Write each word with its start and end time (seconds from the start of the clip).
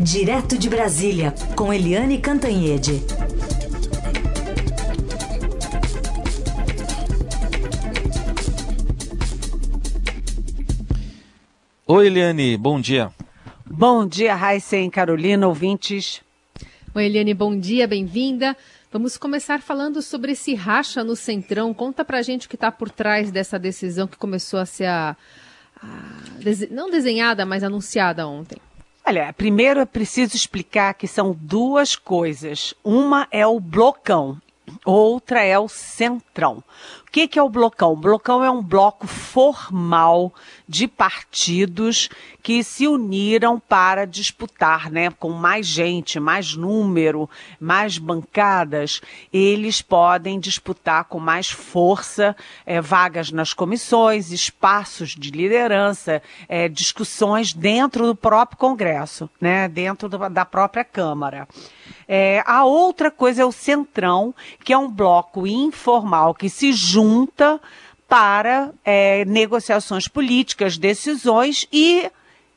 Direto 0.00 0.56
de 0.56 0.70
Brasília, 0.70 1.34
com 1.56 1.72
Eliane 1.72 2.18
Cantanhede. 2.18 3.02
Oi, 11.84 12.06
Eliane, 12.06 12.56
bom 12.56 12.80
dia. 12.80 13.10
Bom 13.66 14.06
dia, 14.06 14.36
Raíssen, 14.36 14.88
Carolina, 14.88 15.48
ouvintes. 15.48 16.22
Oi, 16.94 17.04
Eliane, 17.04 17.34
bom 17.34 17.58
dia, 17.58 17.88
bem-vinda. 17.88 18.56
Vamos 18.92 19.16
começar 19.16 19.60
falando 19.60 20.00
sobre 20.00 20.30
esse 20.30 20.54
racha 20.54 21.02
no 21.02 21.16
Centrão. 21.16 21.74
Conta 21.74 22.04
pra 22.04 22.22
gente 22.22 22.46
o 22.46 22.48
que 22.48 22.54
está 22.54 22.70
por 22.70 22.88
trás 22.88 23.32
dessa 23.32 23.58
decisão 23.58 24.06
que 24.06 24.16
começou 24.16 24.60
a 24.60 24.64
ser 24.64 24.86
a, 24.86 25.16
a, 25.82 25.88
não 26.70 26.88
desenhada, 26.88 27.44
mas 27.44 27.64
anunciada 27.64 28.28
ontem. 28.28 28.58
Olha, 29.08 29.32
primeiro 29.32 29.80
é 29.80 29.86
preciso 29.86 30.36
explicar 30.36 30.92
que 30.92 31.08
são 31.08 31.34
duas 31.34 31.96
coisas. 31.96 32.74
Uma 32.84 33.26
é 33.30 33.46
o 33.46 33.58
blocão, 33.58 34.36
outra 34.84 35.42
é 35.42 35.58
o 35.58 35.66
centrão. 35.66 36.62
O 37.08 37.10
que, 37.10 37.26
que 37.26 37.38
é 37.38 37.42
o 37.42 37.48
blocão? 37.48 37.92
O 37.92 37.96
blocão 37.96 38.44
é 38.44 38.50
um 38.50 38.62
bloco 38.62 39.06
formal 39.06 40.30
de 40.68 40.86
partidos 40.86 42.10
que 42.42 42.62
se 42.62 42.86
uniram 42.86 43.58
para 43.58 44.06
disputar, 44.06 44.90
né, 44.90 45.10
com 45.10 45.30
mais 45.30 45.66
gente, 45.66 46.20
mais 46.20 46.54
número, 46.54 47.28
mais 47.58 47.96
bancadas, 47.96 49.00
eles 49.32 49.80
podem 49.80 50.38
disputar 50.38 51.04
com 51.04 51.18
mais 51.18 51.48
força 51.48 52.36
é, 52.66 52.80
vagas 52.80 53.32
nas 53.32 53.54
comissões, 53.54 54.30
espaços 54.30 55.10
de 55.10 55.30
liderança, 55.30 56.22
é, 56.46 56.68
discussões 56.68 57.54
dentro 57.54 58.06
do 58.06 58.14
próprio 58.14 58.58
Congresso, 58.58 59.30
né, 59.40 59.66
dentro 59.66 60.10
do, 60.10 60.28
da 60.28 60.44
própria 60.44 60.84
Câmara. 60.84 61.48
É, 62.06 62.42
a 62.46 62.64
outra 62.64 63.10
coisa 63.10 63.42
é 63.42 63.44
o 63.44 63.52
Centrão, 63.52 64.34
que 64.64 64.72
é 64.72 64.78
um 64.78 64.90
bloco 64.90 65.46
informal 65.46 66.34
que 66.34 66.48
se 66.48 66.72
junta 66.72 66.97
para 68.08 68.72
é, 68.84 69.24
negociações 69.26 70.08
políticas, 70.08 70.78
decisões 70.78 71.66
e 71.72 72.10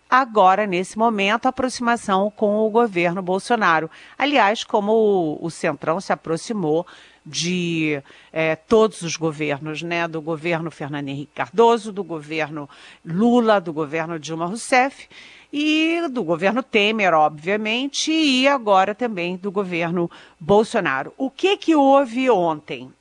agora, 0.10 0.66
nesse 0.66 0.98
momento, 0.98 1.46
aproximação 1.46 2.32
com 2.32 2.66
o 2.66 2.70
governo 2.70 3.22
Bolsonaro. 3.22 3.90
Aliás, 4.18 4.64
como 4.64 4.92
o, 4.92 5.46
o 5.46 5.50
Centrão 5.50 6.00
se 6.00 6.14
aproximou 6.14 6.86
de 7.26 8.02
é, 8.34 8.56
todos 8.56 9.02
os 9.02 9.16
governos, 9.16 9.82
né? 9.82 10.08
Do 10.08 10.22
governo 10.22 10.72
Fernando 10.72 11.10
Henrique 11.10 11.34
Cardoso, 11.36 11.92
do 11.92 12.04
governo 12.04 12.70
Lula, 13.06 13.62
do 13.62 13.72
governo 13.72 14.18
Dilma 14.20 14.48
Rousseff 14.48 15.08
e 15.54 16.02
do 16.10 16.24
governo 16.24 16.64
Temer, 16.64 17.14
obviamente, 17.14 18.12
e 18.12 18.48
agora 18.48 18.96
também 18.96 19.38
do 19.38 19.52
governo 19.52 20.10
Bolsonaro. 20.40 21.14
O 21.18 21.30
que 21.30 21.58
que 21.58 21.76
houve 21.76 22.30
ontem? 22.30 22.92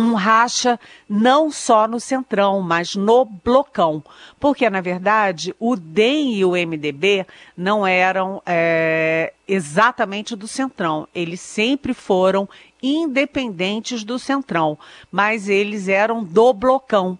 Um 0.00 0.14
racha 0.14 0.80
não 1.08 1.50
só 1.50 1.86
no 1.86 2.00
Centrão, 2.00 2.60
mas 2.60 2.94
no 2.94 3.24
Blocão. 3.24 4.02
Porque, 4.38 4.68
na 4.70 4.80
verdade, 4.80 5.54
o 5.58 5.76
DEM 5.76 6.34
e 6.34 6.44
o 6.44 6.52
MDB 6.52 7.26
não 7.56 7.86
eram 7.86 8.42
é, 8.46 9.32
exatamente 9.46 10.34
do 10.34 10.48
Centrão. 10.48 11.06
Eles 11.14 11.40
sempre 11.40 11.92
foram 11.92 12.48
independentes 12.82 14.02
do 14.04 14.18
Centrão, 14.18 14.78
mas 15.12 15.48
eles 15.48 15.88
eram 15.88 16.24
do 16.24 16.52
Blocão. 16.52 17.18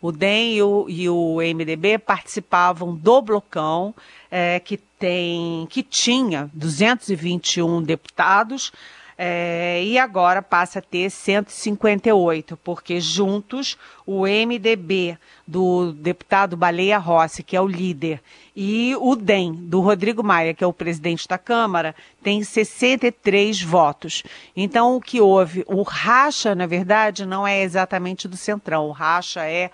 O 0.00 0.12
DEM 0.12 0.56
e 0.56 0.62
o, 0.62 0.86
e 0.86 1.08
o 1.08 1.36
MDB 1.36 1.96
participavam 1.96 2.94
do 2.94 3.22
blocão, 3.22 3.94
é, 4.30 4.60
que, 4.60 4.76
tem, 4.76 5.66
que 5.70 5.82
tinha 5.82 6.50
221 6.52 7.82
deputados, 7.82 8.70
é, 9.16 9.82
e 9.84 9.98
agora 9.98 10.42
passa 10.42 10.80
a 10.80 10.82
ter 10.82 11.10
158, 11.10 12.56
porque 12.56 13.00
juntos 13.00 13.76
o 14.06 14.26
MDB 14.26 15.16
do 15.46 15.92
deputado 15.92 16.56
Baleia 16.56 16.98
Rossi, 16.98 17.42
que 17.42 17.56
é 17.56 17.60
o 17.60 17.66
líder, 17.66 18.20
e 18.56 18.94
o 19.00 19.14
DEM 19.14 19.52
do 19.52 19.80
Rodrigo 19.80 20.22
Maia, 20.22 20.54
que 20.54 20.64
é 20.64 20.66
o 20.66 20.72
presidente 20.72 21.28
da 21.28 21.38
Câmara, 21.38 21.94
tem 22.22 22.42
63 22.42 23.62
votos. 23.62 24.22
Então 24.56 24.96
o 24.96 25.00
que 25.00 25.20
houve? 25.20 25.64
O 25.66 25.82
racha, 25.82 26.54
na 26.54 26.66
verdade, 26.66 27.24
não 27.24 27.46
é 27.46 27.62
exatamente 27.62 28.26
do 28.26 28.36
Centrão, 28.36 28.88
o 28.88 28.92
racha 28.92 29.44
é 29.44 29.70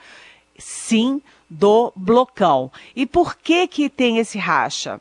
sim 0.59 1.23
do 1.49 1.93
blocão. 1.97 2.71
E 2.95 3.07
por 3.07 3.37
que 3.37 3.67
que 3.67 3.89
tem 3.89 4.19
esse 4.19 4.39
racha? 4.39 5.01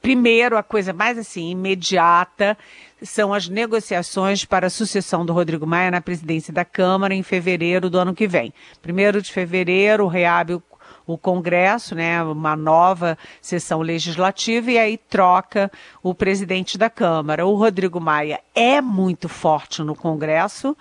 Primeiro, 0.00 0.56
a 0.56 0.62
coisa 0.62 0.92
mais 0.92 1.18
assim 1.18 1.50
imediata 1.50 2.56
são 3.02 3.32
as 3.32 3.48
negociações 3.48 4.44
para 4.44 4.66
a 4.66 4.70
sucessão 4.70 5.24
do 5.24 5.32
Rodrigo 5.32 5.66
Maia 5.66 5.90
na 5.90 6.00
presidência 6.00 6.52
da 6.52 6.64
Câmara 6.64 7.14
em 7.14 7.22
fevereiro 7.22 7.88
do 7.88 7.98
ano 7.98 8.14
que 8.14 8.26
vem. 8.26 8.52
Primeiro 8.82 9.22
de 9.22 9.32
fevereiro, 9.32 10.06
reabre 10.06 10.54
o, 10.54 10.62
o 11.06 11.18
Congresso, 11.18 11.94
né, 11.94 12.22
uma 12.22 12.54
nova 12.54 13.16
sessão 13.40 13.80
legislativa 13.80 14.70
e 14.70 14.78
aí 14.78 14.96
troca 14.96 15.70
o 16.02 16.14
presidente 16.14 16.76
da 16.76 16.90
Câmara. 16.90 17.46
O 17.46 17.54
Rodrigo 17.54 18.00
Maia 18.00 18.40
é 18.54 18.80
muito 18.80 19.28
forte 19.28 19.82
no 19.82 19.94
Congresso, 19.94 20.76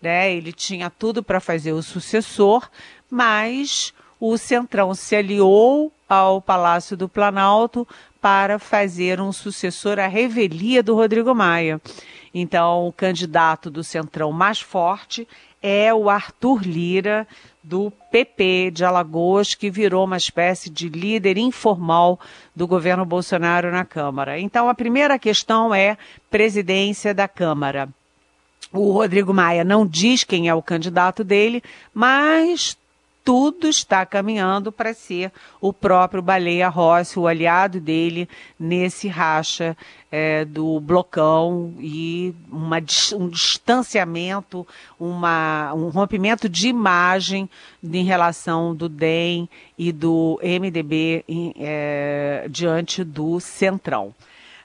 né? 0.00 0.32
Ele 0.32 0.52
tinha 0.52 0.90
tudo 0.90 1.22
para 1.22 1.40
fazer 1.40 1.72
o 1.72 1.82
sucessor, 1.82 2.68
mas 3.10 3.92
o 4.20 4.36
Centrão 4.36 4.94
se 4.94 5.16
aliou 5.16 5.92
ao 6.08 6.40
Palácio 6.40 6.96
do 6.96 7.08
Planalto 7.08 7.86
para 8.24 8.58
fazer 8.58 9.20
um 9.20 9.30
sucessor 9.30 9.98
à 9.98 10.06
revelia 10.06 10.82
do 10.82 10.94
Rodrigo 10.94 11.34
Maia. 11.34 11.78
Então, 12.32 12.88
o 12.88 12.92
candidato 12.92 13.70
do 13.70 13.84
Centrão 13.84 14.32
mais 14.32 14.58
forte 14.58 15.28
é 15.60 15.92
o 15.92 16.08
Arthur 16.08 16.62
Lira, 16.62 17.28
do 17.62 17.92
PP 18.10 18.70
de 18.70 18.82
Alagoas, 18.82 19.54
que 19.54 19.70
virou 19.70 20.06
uma 20.06 20.16
espécie 20.16 20.70
de 20.70 20.88
líder 20.88 21.36
informal 21.36 22.18
do 22.56 22.66
governo 22.66 23.04
Bolsonaro 23.04 23.70
na 23.70 23.84
Câmara. 23.84 24.40
Então, 24.40 24.70
a 24.70 24.74
primeira 24.74 25.18
questão 25.18 25.74
é 25.74 25.98
presidência 26.30 27.12
da 27.12 27.28
Câmara. 27.28 27.90
O 28.72 28.90
Rodrigo 28.90 29.34
Maia 29.34 29.64
não 29.64 29.86
diz 29.86 30.24
quem 30.24 30.48
é 30.48 30.54
o 30.54 30.62
candidato 30.62 31.22
dele, 31.22 31.62
mas 31.92 32.74
tudo 33.24 33.66
está 33.66 34.04
caminhando 34.04 34.70
para 34.70 34.92
ser 34.92 35.32
o 35.60 35.72
próprio 35.72 36.20
Baleia 36.20 36.68
Rossi, 36.68 37.18
o 37.18 37.26
aliado 37.26 37.80
dele 37.80 38.28
nesse 38.60 39.08
racha 39.08 39.74
é, 40.12 40.44
do 40.44 40.78
blocão 40.78 41.74
e 41.80 42.34
uma, 42.52 42.76
um 43.16 43.28
distanciamento, 43.28 44.66
uma, 45.00 45.72
um 45.72 45.88
rompimento 45.88 46.48
de 46.48 46.68
imagem 46.68 47.48
em 47.82 48.04
relação 48.04 48.76
do 48.76 48.88
DEM 48.88 49.48
e 49.78 49.90
do 49.90 50.38
MDB 50.42 51.24
em, 51.26 51.54
é, 51.58 52.46
diante 52.50 53.02
do 53.02 53.40
Centrão. 53.40 54.14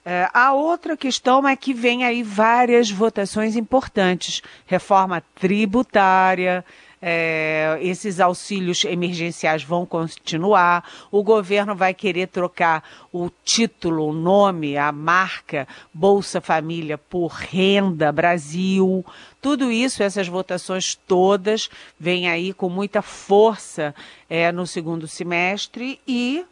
É, 0.06 0.30
a 0.34 0.54
outra 0.54 0.98
questão 0.98 1.48
é 1.48 1.56
que 1.56 1.74
vem 1.74 2.04
aí 2.04 2.24
várias 2.24 2.90
votações 2.90 3.56
importantes, 3.56 4.42
reforma 4.66 5.24
tributária, 5.36 6.66
é, 7.02 7.78
esses 7.82 8.20
auxílios 8.20 8.84
emergenciais 8.84 9.64
vão 9.64 9.86
continuar, 9.86 10.84
o 11.12 11.24
governo 11.24 11.76
vai 11.76 11.94
querer 11.94 12.28
trocar 12.28 12.84
o 13.12 13.30
título, 13.44 14.08
o 14.08 14.14
nome, 14.14 14.78
a 14.78 14.92
marca 14.92 15.68
Bolsa 15.94 16.42
Família 16.42 16.98
por 16.98 17.28
Renda 17.28 18.12
Brasil. 18.12 19.06
Tudo 19.42 19.72
isso, 19.72 20.04
essas 20.04 20.28
votações 20.28 20.96
todas, 21.08 21.70
vêm 22.00 22.30
aí 22.30 22.54
com 22.54 22.70
muita 22.70 23.02
força 23.02 23.96
é, 24.30 24.52
no 24.52 24.68
segundo 24.68 25.08
semestre 25.08 26.00
e 26.08 26.46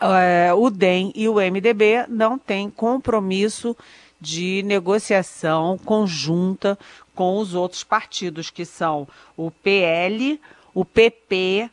é, 0.00 0.52
o 0.54 0.70
DEM 0.70 1.12
e 1.14 1.28
o 1.28 1.36
MDB 1.36 2.06
não 2.08 2.38
têm 2.38 2.70
compromisso 2.70 3.76
de 4.20 4.62
negociação 4.64 5.78
conjunta 5.78 6.78
com 7.18 7.38
os 7.38 7.52
outros 7.52 7.82
partidos, 7.82 8.48
que 8.48 8.64
são 8.64 9.08
o 9.36 9.50
PL, 9.50 10.40
o 10.72 10.84
PP, 10.84 11.68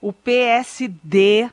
o 0.00 0.12
PSD, 0.12 1.48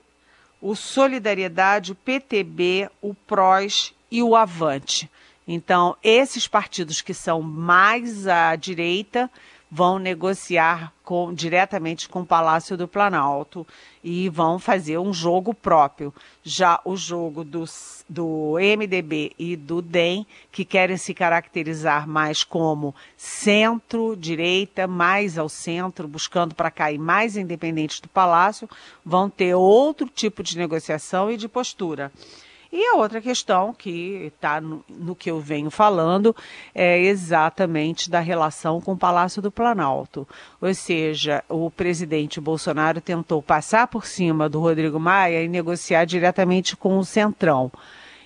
o 0.59 0.75
Solidariedade, 0.75 1.91
o 1.91 1.95
PTB, 1.95 2.89
o 2.99 3.13
PROS 3.13 3.93
e 4.09 4.23
o 4.23 4.35
Avante. 4.35 5.07
Então, 5.47 5.95
esses 6.03 6.47
partidos 6.47 7.01
que 7.01 7.13
são 7.13 7.39
mais 7.39 8.27
à 8.27 8.55
direita 8.55 9.29
vão 9.69 9.99
negociar 9.99 10.93
com, 11.03 11.33
diretamente 11.33 12.07
com 12.07 12.21
o 12.21 12.25
Palácio 12.25 12.77
do 12.77 12.87
Planalto 12.87 13.65
e 14.03 14.29
vão 14.29 14.59
fazer 14.59 14.97
um 14.97 15.13
jogo 15.13 15.53
próprio. 15.53 16.13
Já 16.43 16.79
o 16.85 16.95
jogo 16.95 17.43
do, 17.43 17.65
do 18.07 18.55
MDB 18.59 19.33
e 19.37 19.55
do 19.55 19.81
DEM, 19.81 20.25
que 20.51 20.63
querem 20.63 20.97
se 20.97 21.13
caracterizar 21.13 22.07
mais 22.07 22.43
como 22.43 22.93
centro-direita, 23.17 24.87
mais 24.87 25.37
ao 25.37 25.49
centro, 25.49 26.07
buscando 26.07 26.53
para 26.55 26.71
cair 26.71 26.99
mais 26.99 27.35
independentes 27.35 27.99
do 27.99 28.07
Palácio, 28.07 28.69
vão 29.03 29.29
ter 29.29 29.55
outro 29.55 30.07
tipo 30.07 30.43
de 30.43 30.57
negociação 30.57 31.31
e 31.31 31.37
de 31.37 31.47
postura. 31.47 32.11
E 32.77 32.87
a 32.87 32.97
outra 32.97 33.21
questão 33.21 33.73
que 33.73 34.33
está 34.35 34.59
no, 34.59 34.83
no, 34.89 35.15
que 35.15 35.31
eu 35.31 35.39
venho 35.39 35.71
falando 35.71 36.35
é 36.73 36.99
exatamente 36.99 38.09
da 38.09 38.19
relação 38.19 38.81
com 38.81 38.91
o 38.91 38.97
Palácio 38.97 39.41
do 39.41 39.49
Planalto. 39.49 40.27
Ou 40.59 40.73
seja, 40.73 41.41
o 41.47 41.71
presidente 41.71 42.41
Bolsonaro 42.41 42.99
tentou 42.99 43.41
passar 43.41 43.87
por 43.87 44.05
cima 44.05 44.49
do 44.49 44.59
Rodrigo 44.59 44.99
Maia 44.99 45.41
e 45.41 45.47
negociar 45.47 46.03
diretamente 46.03 46.75
com 46.75 46.97
o 46.97 47.05
Centrão. 47.05 47.71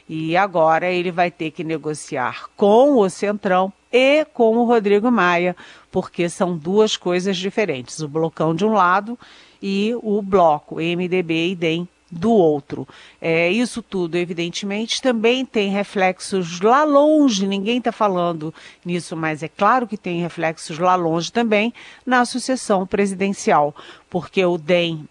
E 0.09 0.35
agora 0.35 0.91
ele 0.91 1.11
vai 1.11 1.29
ter 1.29 1.51
que 1.51 1.63
negociar 1.63 2.49
com 2.57 2.97
o 2.97 3.07
Centrão 3.07 3.71
e 3.93 4.25
com 4.33 4.57
o 4.57 4.65
Rodrigo 4.65 5.11
Maia, 5.11 5.55
porque 5.91 6.27
são 6.27 6.57
duas 6.57 6.97
coisas 6.97 7.37
diferentes. 7.37 7.99
O 7.99 8.07
blocão 8.07 8.55
de 8.55 8.65
um 8.65 8.73
lado 8.73 9.15
e 9.61 9.93
o 10.01 10.23
bloco 10.23 10.77
MDB 10.77 11.51
e 11.51 11.55
DEM 11.55 11.87
do 12.11 12.31
outro. 12.31 12.87
É, 13.21 13.51
isso 13.51 13.81
tudo, 13.81 14.15
evidentemente, 14.15 15.01
também 15.01 15.45
tem 15.45 15.69
reflexos 15.69 16.59
lá 16.61 16.83
longe, 16.83 17.47
ninguém 17.47 17.77
está 17.77 17.91
falando 17.91 18.53
nisso, 18.83 19.15
mas 19.15 19.43
é 19.43 19.47
claro 19.47 19.87
que 19.87 19.97
tem 19.97 20.21
reflexos 20.21 20.79
lá 20.79 20.95
longe 20.95 21.31
também 21.31 21.73
na 22.05 22.25
sucessão 22.25 22.85
presidencial, 22.85 23.75
porque 24.09 24.43
o 24.43 24.57
DEM 24.57 25.07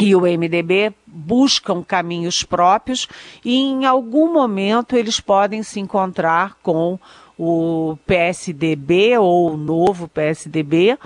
e 0.00 0.14
o 0.14 0.20
MDB 0.20 0.92
buscam 1.06 1.82
caminhos 1.82 2.44
próprios 2.44 3.08
e 3.44 3.56
em 3.56 3.84
algum 3.84 4.32
momento 4.32 4.96
eles 4.96 5.18
podem 5.18 5.62
se 5.62 5.80
encontrar 5.80 6.56
com 6.62 6.98
o 7.36 7.96
PSDB 8.06 9.18
ou 9.18 9.52
o 9.52 9.56
novo 9.56 10.08
PSDB 10.08 10.98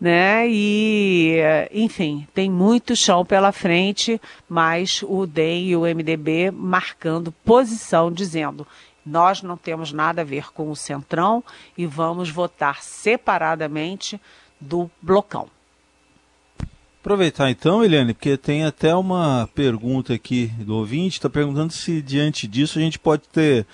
né? 0.00 0.46
E, 0.48 1.38
enfim, 1.72 2.26
tem 2.34 2.50
muito 2.50 2.94
chão 2.94 3.24
pela 3.24 3.52
frente, 3.52 4.20
mas 4.48 5.02
o 5.02 5.26
DEM 5.26 5.68
e 5.68 5.76
o 5.76 5.82
MDB 5.82 6.50
marcando 6.50 7.32
posição, 7.44 8.12
dizendo 8.12 8.66
nós 9.06 9.40
não 9.40 9.56
temos 9.56 9.92
nada 9.92 10.22
a 10.22 10.24
ver 10.24 10.52
com 10.52 10.68
o 10.68 10.74
Centrão 10.74 11.44
e 11.78 11.86
vamos 11.86 12.28
votar 12.28 12.82
separadamente 12.82 14.20
do 14.60 14.90
blocão. 15.00 15.48
Aproveitar 17.00 17.48
então, 17.48 17.84
Eliane, 17.84 18.12
porque 18.12 18.36
tem 18.36 18.64
até 18.64 18.92
uma 18.92 19.48
pergunta 19.54 20.12
aqui 20.12 20.48
do 20.58 20.74
ouvinte, 20.74 21.18
está 21.18 21.30
perguntando 21.30 21.72
se 21.72 22.02
diante 22.02 22.48
disso 22.48 22.80
a 22.80 22.82
gente 22.82 22.98
pode 22.98 23.22
ter 23.28 23.64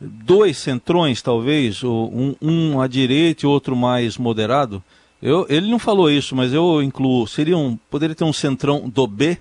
dois 0.00 0.56
centrões, 0.56 1.20
talvez, 1.20 1.84
ou 1.84 2.10
um, 2.10 2.34
um 2.40 2.80
à 2.80 2.86
direita 2.86 3.44
e 3.44 3.46
outro 3.46 3.76
mais 3.76 4.16
moderado. 4.16 4.82
Eu, 5.20 5.46
ele 5.48 5.68
não 5.68 5.78
falou 5.78 6.10
isso, 6.10 6.36
mas 6.36 6.52
eu 6.52 6.82
incluo. 6.82 7.26
Seria 7.26 7.56
um, 7.56 7.76
poderia 7.90 8.14
ter 8.14 8.24
um 8.24 8.32
centrão 8.32 8.88
do 8.88 9.06
B? 9.06 9.38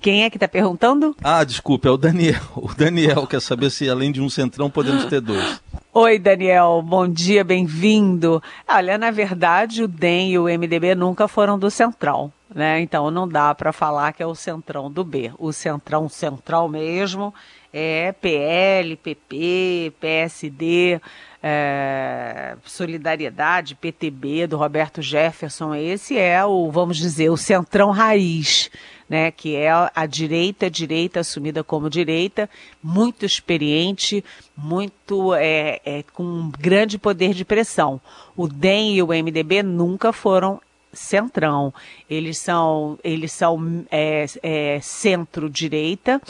Quem 0.00 0.22
é 0.22 0.28
que 0.28 0.36
está 0.36 0.46
perguntando? 0.46 1.16
Ah, 1.22 1.42
desculpa, 1.44 1.88
é 1.88 1.90
o 1.90 1.96
Daniel. 1.96 2.40
O 2.54 2.74
Daniel 2.74 3.26
quer 3.26 3.40
saber 3.40 3.70
se 3.70 3.88
além 3.88 4.12
de 4.12 4.20
um 4.20 4.28
centrão 4.28 4.70
podemos 4.70 5.06
ter 5.06 5.20
dois. 5.20 5.60
Oi, 5.92 6.18
Daniel, 6.18 6.82
bom 6.82 7.08
dia, 7.08 7.42
bem-vindo. 7.42 8.42
Olha, 8.68 8.98
na 8.98 9.10
verdade, 9.10 9.82
o 9.82 9.88
DEM 9.88 10.32
e 10.32 10.38
o 10.38 10.44
MDB 10.44 10.94
nunca 10.94 11.26
foram 11.26 11.58
do 11.58 11.70
centrão, 11.70 12.32
né? 12.54 12.80
Então 12.80 13.10
não 13.10 13.26
dá 13.26 13.54
para 13.54 13.72
falar 13.72 14.12
que 14.12 14.22
é 14.22 14.26
o 14.26 14.34
centrão 14.34 14.90
do 14.90 15.04
B. 15.04 15.32
O 15.38 15.52
centrão 15.52 16.08
central 16.08 16.68
mesmo 16.68 17.32
é 17.76 18.12
PL, 18.12 18.94
PP, 18.94 19.92
PSD, 19.98 21.00
é, 21.42 22.56
Solidariedade, 22.64 23.74
PTB, 23.74 24.46
do 24.46 24.56
Roberto 24.56 25.02
Jefferson. 25.02 25.74
Esse 25.74 26.16
é 26.16 26.44
o, 26.44 26.70
vamos 26.70 26.96
dizer, 26.96 27.30
o 27.30 27.36
centrão 27.36 27.90
raiz, 27.90 28.70
né, 29.08 29.32
que 29.32 29.56
é 29.56 29.70
a 29.72 30.06
direita, 30.06 30.70
direita 30.70 31.18
assumida 31.18 31.64
como 31.64 31.90
direita, 31.90 32.48
muito 32.80 33.26
experiente, 33.26 34.24
muito 34.56 35.34
é, 35.34 35.80
é, 35.84 36.04
com 36.12 36.22
um 36.22 36.52
grande 36.56 36.96
poder 36.96 37.34
de 37.34 37.44
pressão. 37.44 38.00
O 38.36 38.46
DEM 38.46 38.94
e 38.94 39.02
o 39.02 39.08
MDB 39.08 39.64
nunca 39.64 40.12
foram 40.12 40.60
centrão. 40.94 41.72
Eles 42.08 42.38
são, 42.38 42.98
eles 43.02 43.32
são 43.32 43.84
é, 43.90 44.26
é, 44.42 44.78
centro-direita, 44.80 46.20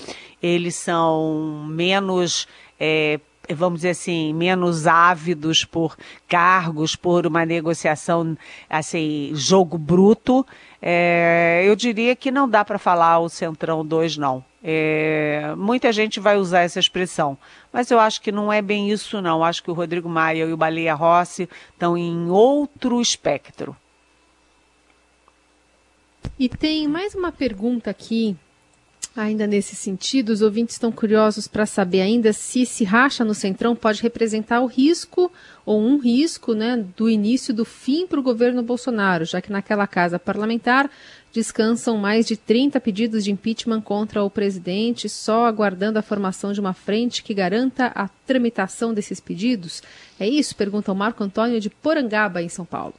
eles 0.43 0.75
são 0.75 1.65
menos. 1.69 2.47
É, 2.79 3.21
vamos 3.55 3.81
dizer 3.81 3.91
assim, 3.91 4.33
menos 4.33 4.87
ávidos 4.87 5.65
por 5.65 5.97
cargos, 6.27 6.97
por 6.97 7.27
uma 7.27 7.45
negociação, 7.45 8.37
assim, 8.71 9.33
jogo 9.35 9.77
bruto, 9.77 10.47
é, 10.81 11.63
eu 11.65 11.75
diria 11.75 12.15
que 12.15 12.31
não 12.31 12.47
dá 12.47 12.63
para 12.63 12.79
falar 12.79 13.19
o 13.19 13.29
Centrão 13.29 13.85
2, 13.85 14.17
não. 14.19 14.45
É, 14.63 15.55
muita 15.57 15.93
gente 15.93 16.21
vai 16.21 16.37
usar 16.37 16.61
essa 16.61 16.79
expressão, 16.79 17.37
mas 17.73 17.91
eu 17.91 17.99
acho 17.99 18.21
que 18.21 18.33
não 18.33 18.53
é 18.53 18.63
bem 18.63 18.91
isso, 18.91 19.21
não. 19.21 19.43
Acho 19.45 19.63
que 19.63 19.71
o 19.71 19.75
Rodrigo 19.75 20.09
Maia 20.09 20.45
e 20.45 20.53
o 20.53 20.57
Baleia 20.57 20.95
Rossi 20.95 21.49
estão 21.73 21.97
em 21.97 22.31
outro 22.31 23.01
espectro. 23.01 23.77
E 26.37 26.49
tem 26.49 26.89
mais 26.89 27.15
uma 27.15 27.31
pergunta 27.31 27.91
aqui, 27.91 28.37
ainda 29.15 29.47
nesse 29.47 29.77
sentido. 29.77 30.31
Os 30.31 30.43
ouvintes 30.43 30.75
estão 30.75 30.91
curiosos 30.91 31.47
para 31.47 31.65
saber 31.65 32.01
ainda 32.01 32.33
se 32.33 32.67
se 32.67 32.83
racha 32.83 33.25
no 33.25 33.35
Centrão 33.35 33.77
pode 33.77 34.03
representar 34.03 34.61
o 34.61 34.67
risco 34.67 35.31
ou 35.65 35.81
um 35.81 35.97
risco 35.97 36.53
né, 36.53 36.85
do 36.97 37.09
início 37.09 37.55
do 37.55 37.65
fim 37.65 38.05
para 38.05 38.19
o 38.19 38.23
governo 38.23 38.65
Bolsonaro, 38.65 39.25
já 39.25 39.41
que 39.41 39.53
naquela 39.53 39.87
casa 39.87 40.19
parlamentar 40.19 40.91
descansam 41.33 41.97
mais 41.97 42.27
de 42.27 42.37
30 42.37 42.81
pedidos 42.81 43.23
de 43.23 43.31
impeachment 43.31 43.81
contra 43.81 44.25
o 44.25 44.31
presidente, 44.31 45.09
só 45.09 45.47
aguardando 45.47 46.01
a 46.01 46.03
formação 46.03 46.53
de 46.53 46.59
uma 46.59 46.75
frente 46.75 47.23
que 47.23 47.33
garanta 47.33 47.93
a 47.95 48.09
tramitação 48.27 48.93
desses 48.93 49.21
pedidos? 49.21 49.85
É 50.19 50.29
isso? 50.29 50.57
Pergunta 50.57 50.91
o 50.91 50.97
Marco 50.97 51.23
Antônio 51.23 51.61
de 51.61 51.71
Porangaba, 51.71 52.43
em 52.43 52.49
São 52.49 52.65
Paulo. 52.65 52.95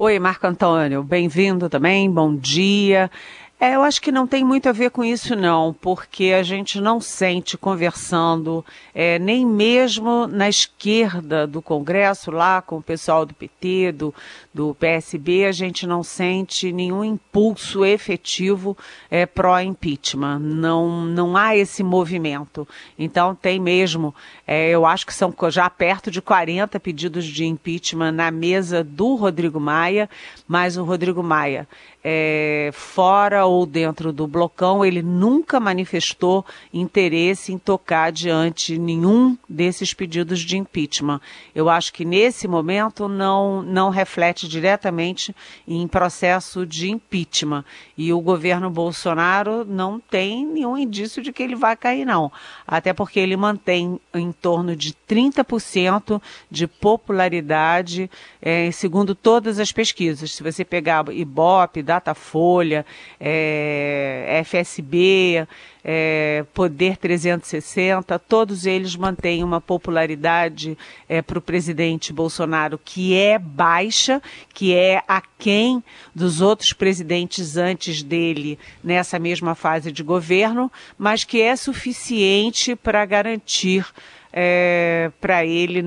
Oi, 0.00 0.16
Marco 0.20 0.46
Antônio, 0.46 1.02
bem-vindo 1.02 1.68
também, 1.68 2.08
bom 2.08 2.32
dia. 2.32 3.10
É, 3.60 3.74
eu 3.74 3.82
acho 3.82 4.00
que 4.00 4.12
não 4.12 4.24
tem 4.24 4.44
muito 4.44 4.68
a 4.68 4.72
ver 4.72 4.88
com 4.92 5.04
isso, 5.04 5.34
não, 5.34 5.74
porque 5.80 6.26
a 6.26 6.44
gente 6.44 6.80
não 6.80 7.00
sente 7.00 7.58
conversando, 7.58 8.64
é, 8.94 9.18
nem 9.18 9.44
mesmo 9.44 10.28
na 10.28 10.48
esquerda 10.48 11.44
do 11.44 11.60
Congresso, 11.60 12.30
lá 12.30 12.62
com 12.62 12.76
o 12.76 12.82
pessoal 12.82 13.26
do 13.26 13.34
PT, 13.34 13.90
do, 13.90 14.14
do 14.54 14.76
PSB, 14.76 15.44
a 15.44 15.50
gente 15.50 15.88
não 15.88 16.04
sente 16.04 16.70
nenhum 16.70 17.02
impulso 17.02 17.84
efetivo 17.84 18.78
é, 19.10 19.26
pró-impeachment. 19.26 20.38
Não, 20.38 21.04
não 21.06 21.36
há 21.36 21.56
esse 21.56 21.82
movimento. 21.82 22.66
Então, 22.96 23.34
tem 23.34 23.58
mesmo, 23.58 24.14
é, 24.46 24.70
eu 24.70 24.86
acho 24.86 25.04
que 25.04 25.12
são 25.12 25.34
já 25.50 25.68
perto 25.68 26.12
de 26.12 26.22
40 26.22 26.78
pedidos 26.78 27.24
de 27.24 27.44
impeachment 27.44 28.12
na 28.12 28.30
mesa 28.30 28.84
do 28.84 29.16
Rodrigo 29.16 29.58
Maia, 29.58 30.08
mas 30.46 30.76
o 30.76 30.84
Rodrigo 30.84 31.24
Maia 31.24 31.66
é, 32.02 32.70
fora 32.72 33.44
ou 33.46 33.66
dentro 33.66 34.12
do 34.12 34.26
blocão, 34.26 34.84
ele 34.84 35.02
nunca 35.02 35.58
manifestou 35.58 36.44
interesse 36.72 37.52
em 37.52 37.58
tocar 37.58 38.12
diante 38.12 38.78
nenhum 38.78 39.36
desses 39.48 39.92
pedidos 39.92 40.40
de 40.40 40.56
impeachment. 40.56 41.20
Eu 41.54 41.68
acho 41.68 41.92
que 41.92 42.04
nesse 42.04 42.46
momento 42.46 43.08
não, 43.08 43.62
não 43.62 43.90
reflete 43.90 44.46
diretamente 44.48 45.34
em 45.66 45.86
processo 45.88 46.64
de 46.64 46.90
impeachment. 46.90 47.64
E 47.96 48.12
o 48.12 48.20
governo 48.20 48.70
Bolsonaro 48.70 49.64
não 49.64 49.98
tem 49.98 50.46
nenhum 50.46 50.78
indício 50.78 51.20
de 51.20 51.32
que 51.32 51.42
ele 51.42 51.56
vai 51.56 51.76
cair, 51.76 52.04
não. 52.04 52.30
Até 52.66 52.92
porque 52.92 53.18
ele 53.18 53.36
mantém 53.36 54.00
em 54.14 54.30
torno 54.30 54.76
de 54.76 54.94
30% 55.08 56.22
de 56.50 56.66
popularidade, 56.66 58.10
é, 58.40 58.70
segundo 58.70 59.14
todas 59.14 59.58
as 59.58 59.72
pesquisas. 59.72 60.32
Se 60.32 60.42
você 60.42 60.64
pegar 60.64 61.04
Ibope, 61.12 61.82
Datafolha, 61.88 62.84
é, 63.18 64.42
FSB, 64.44 65.48
é, 65.82 66.44
Poder 66.52 66.98
360, 66.98 68.18
todos 68.18 68.66
eles 68.66 68.94
mantêm 68.94 69.42
uma 69.42 69.58
popularidade 69.58 70.76
é, 71.08 71.22
para 71.22 71.38
o 71.38 71.42
presidente 71.42 72.12
Bolsonaro 72.12 72.78
que 72.84 73.16
é 73.16 73.38
baixa, 73.38 74.20
que 74.52 74.74
é 74.74 75.02
aquém 75.08 75.82
dos 76.14 76.42
outros 76.42 76.74
presidentes 76.74 77.56
antes 77.56 78.02
dele 78.02 78.58
nessa 78.84 79.18
mesma 79.18 79.54
fase 79.54 79.90
de 79.90 80.02
governo, 80.02 80.70
mas 80.98 81.24
que 81.24 81.40
é 81.40 81.56
suficiente 81.56 82.76
para 82.76 83.02
garantir 83.06 83.86
é, 84.30 85.10
para 85.18 85.42
ele 85.46 85.82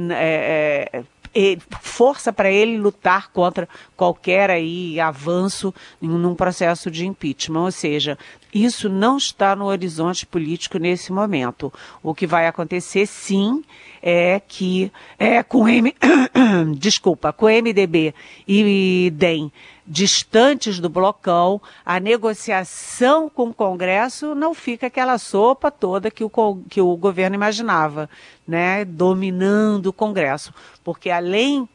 força 1.82 2.34
para 2.34 2.52
ele 2.52 2.78
lutar 2.78 3.32
contra 3.32 3.68
qualquer 3.96 4.50
aí 4.50 5.00
avanço 5.00 5.74
num 6.02 6.36
processo 6.36 6.92
de 6.92 7.06
impeachment. 7.06 7.64
Ou 7.64 7.72
seja, 7.72 8.18
isso 8.54 8.90
não 8.90 9.18
está 9.18 9.56
no 9.56 9.66
horizonte 9.66 10.26
político 10.26 10.78
nesse 10.78 11.12
momento. 11.12 11.72
O 12.04 12.14
que 12.14 12.28
vai 12.28 12.48
acontecer, 12.48 13.06
sim, 13.06 13.64
é 14.02 14.42
que 14.46 14.92
é, 15.18 15.42
com 15.44 15.68
M... 15.68 15.96
desculpa, 16.78 17.32
com 17.32 17.46
MDB 17.48 18.14
e 18.48 19.12
DEM 19.14 19.52
distantes 19.92 20.80
do 20.80 20.88
blocão, 20.88 21.62
a 21.86 22.00
negociação 22.00 23.30
com 23.30 23.50
o 23.50 23.54
Congresso 23.54 24.34
não 24.34 24.54
fica 24.54 24.88
aquela 24.88 25.18
sopa 25.18 25.70
toda 25.70 26.10
que 26.10 26.24
o, 26.24 26.30
que 26.70 26.80
o 26.80 26.96
governo 26.96 27.36
imaginava, 27.36 28.10
né, 28.48 28.86
dominando 28.86 29.88
o 29.88 29.94
Congresso. 29.94 30.54
Porque 30.82 31.10
além 31.10 31.68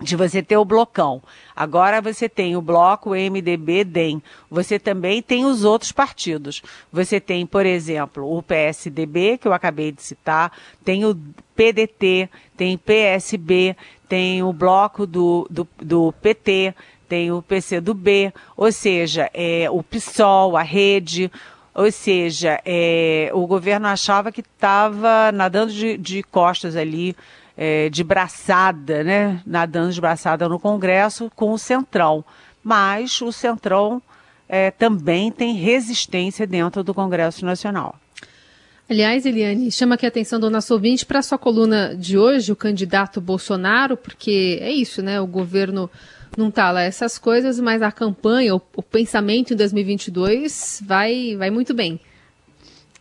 de 0.00 0.14
você 0.14 0.42
ter 0.42 0.56
o 0.56 0.64
blocão. 0.64 1.22
Agora 1.54 2.02
você 2.02 2.28
tem 2.28 2.54
o 2.56 2.60
bloco 2.60 3.10
MDB 3.10 3.84
DEM. 3.84 4.22
Você 4.50 4.78
também 4.78 5.22
tem 5.22 5.44
os 5.46 5.64
outros 5.64 5.90
partidos. 5.90 6.62
Você 6.92 7.18
tem, 7.18 7.46
por 7.46 7.64
exemplo, 7.64 8.36
o 8.36 8.42
PSDB, 8.42 9.38
que 9.38 9.48
eu 9.48 9.52
acabei 9.52 9.92
de 9.92 10.02
citar, 10.02 10.52
tem 10.84 11.04
o 11.04 11.16
PDT, 11.54 12.28
tem 12.56 12.76
PSB, 12.76 13.74
tem 14.08 14.42
o 14.42 14.52
bloco 14.52 15.06
do, 15.06 15.46
do, 15.50 15.66
do 15.78 16.12
PT, 16.20 16.74
tem 17.08 17.32
o 17.32 17.40
PCdoB, 17.40 18.32
ou 18.56 18.70
seja, 18.70 19.30
é, 19.32 19.68
o 19.70 19.82
PSOL, 19.82 20.56
a 20.56 20.62
rede, 20.62 21.30
ou 21.74 21.90
seja, 21.92 22.60
é, 22.64 23.30
o 23.32 23.46
governo 23.46 23.86
achava 23.86 24.32
que 24.32 24.40
estava 24.40 25.30
nadando 25.32 25.72
de, 25.72 25.96
de, 25.96 26.22
costas 26.22 26.74
ali, 26.74 27.14
é, 27.56 27.88
de 27.88 28.04
braçada, 28.04 29.02
né? 29.02 29.40
Nadando 29.46 29.92
de 29.92 30.00
braçada 30.00 30.48
no 30.48 30.58
Congresso 30.58 31.30
com 31.34 31.52
o 31.52 31.58
Centrão. 31.58 32.24
Mas 32.62 33.20
o 33.20 33.32
Centrão 33.32 34.02
é, 34.48 34.70
também 34.70 35.30
tem 35.30 35.54
resistência 35.54 36.46
dentro 36.46 36.84
do 36.84 36.92
Congresso 36.92 37.44
Nacional. 37.44 37.96
Aliás, 38.88 39.26
Eliane, 39.26 39.72
chama 39.72 39.96
aqui 39.96 40.06
a 40.06 40.08
atenção 40.08 40.38
do 40.38 40.48
nosso 40.48 40.72
ouvinte 40.72 41.04
para 41.04 41.18
a 41.18 41.22
sua 41.22 41.36
coluna 41.36 41.96
de 41.96 42.16
hoje, 42.16 42.52
o 42.52 42.56
candidato 42.56 43.20
Bolsonaro, 43.20 43.96
porque 43.96 44.58
é 44.60 44.70
isso, 44.70 45.02
né? 45.02 45.20
O 45.20 45.26
governo 45.26 45.90
não 46.36 46.52
tá 46.52 46.70
lá 46.70 46.82
essas 46.82 47.18
coisas, 47.18 47.58
mas 47.58 47.82
a 47.82 47.90
campanha, 47.90 48.54
o, 48.54 48.62
o 48.76 48.82
pensamento 48.82 49.52
em 49.52 49.56
2022 49.56 50.82
vai, 50.86 51.34
vai 51.36 51.50
muito 51.50 51.74
bem. 51.74 51.98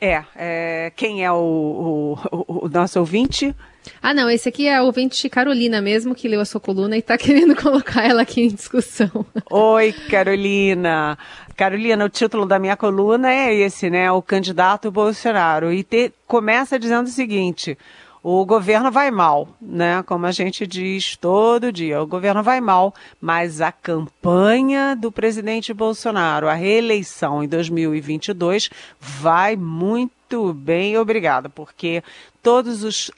É, 0.02 0.24
é 0.36 0.92
quem 0.96 1.24
é 1.24 1.32
o, 1.32 2.18
o, 2.32 2.66
o, 2.66 2.70
nosso 2.70 3.00
ouvinte? 3.00 3.56
Ah, 4.02 4.14
não, 4.14 4.30
esse 4.30 4.50
aqui 4.50 4.68
é 4.68 4.76
a 4.76 4.84
ouvinte 4.84 5.30
Carolina 5.30 5.82
mesmo, 5.82 6.16
que 6.16 6.28
leu 6.28 6.42
a 6.42 6.46
sua 6.46 6.62
coluna 6.62 6.96
e 6.96 7.00
está 7.00 7.18
querendo 7.20 7.56
colocar 7.56 8.04
ela 8.04 8.22
aqui 8.22 8.42
em 8.42 8.48
discussão. 8.48 9.26
Oi, 9.50 9.94
Carolina. 10.10 11.18
Carolina, 11.56 12.04
o 12.06 12.10
título 12.10 12.46
da 12.46 12.60
minha 12.60 12.76
coluna 12.76 13.32
é 13.32 13.54
esse, 13.54 13.90
né? 13.90 14.12
O 14.12 14.22
candidato 14.22 14.92
Bolsonaro. 14.92 15.72
E 15.72 15.84
te, 15.84 16.12
começa 16.28 16.78
dizendo 16.78 17.08
o 17.08 17.12
seguinte: 17.12 17.78
o 18.28 18.44
governo 18.44 18.92
vai 18.92 19.12
mal, 19.12 19.48
né? 19.62 20.02
Como 20.02 20.26
a 20.26 20.32
gente 20.32 20.66
diz 20.66 21.16
todo 21.16 21.72
dia, 21.72 22.02
o 22.02 22.08
governo 22.08 22.42
vai 22.42 22.60
mal, 22.60 22.92
mas 23.22 23.62
a 23.62 23.72
campanha 23.72 24.96
do 24.96 25.12
presidente 25.12 25.72
Bolsonaro, 25.76 26.50
a 26.50 26.56
reeleição 26.56 27.44
em 27.44 27.48
2022, 27.48 28.72
vai 29.00 29.56
muito 29.56 30.52
bem, 30.56 30.98
obrigada, 30.98 31.50
porque 31.50 32.04
todos 32.42 32.84
os 32.84 33.12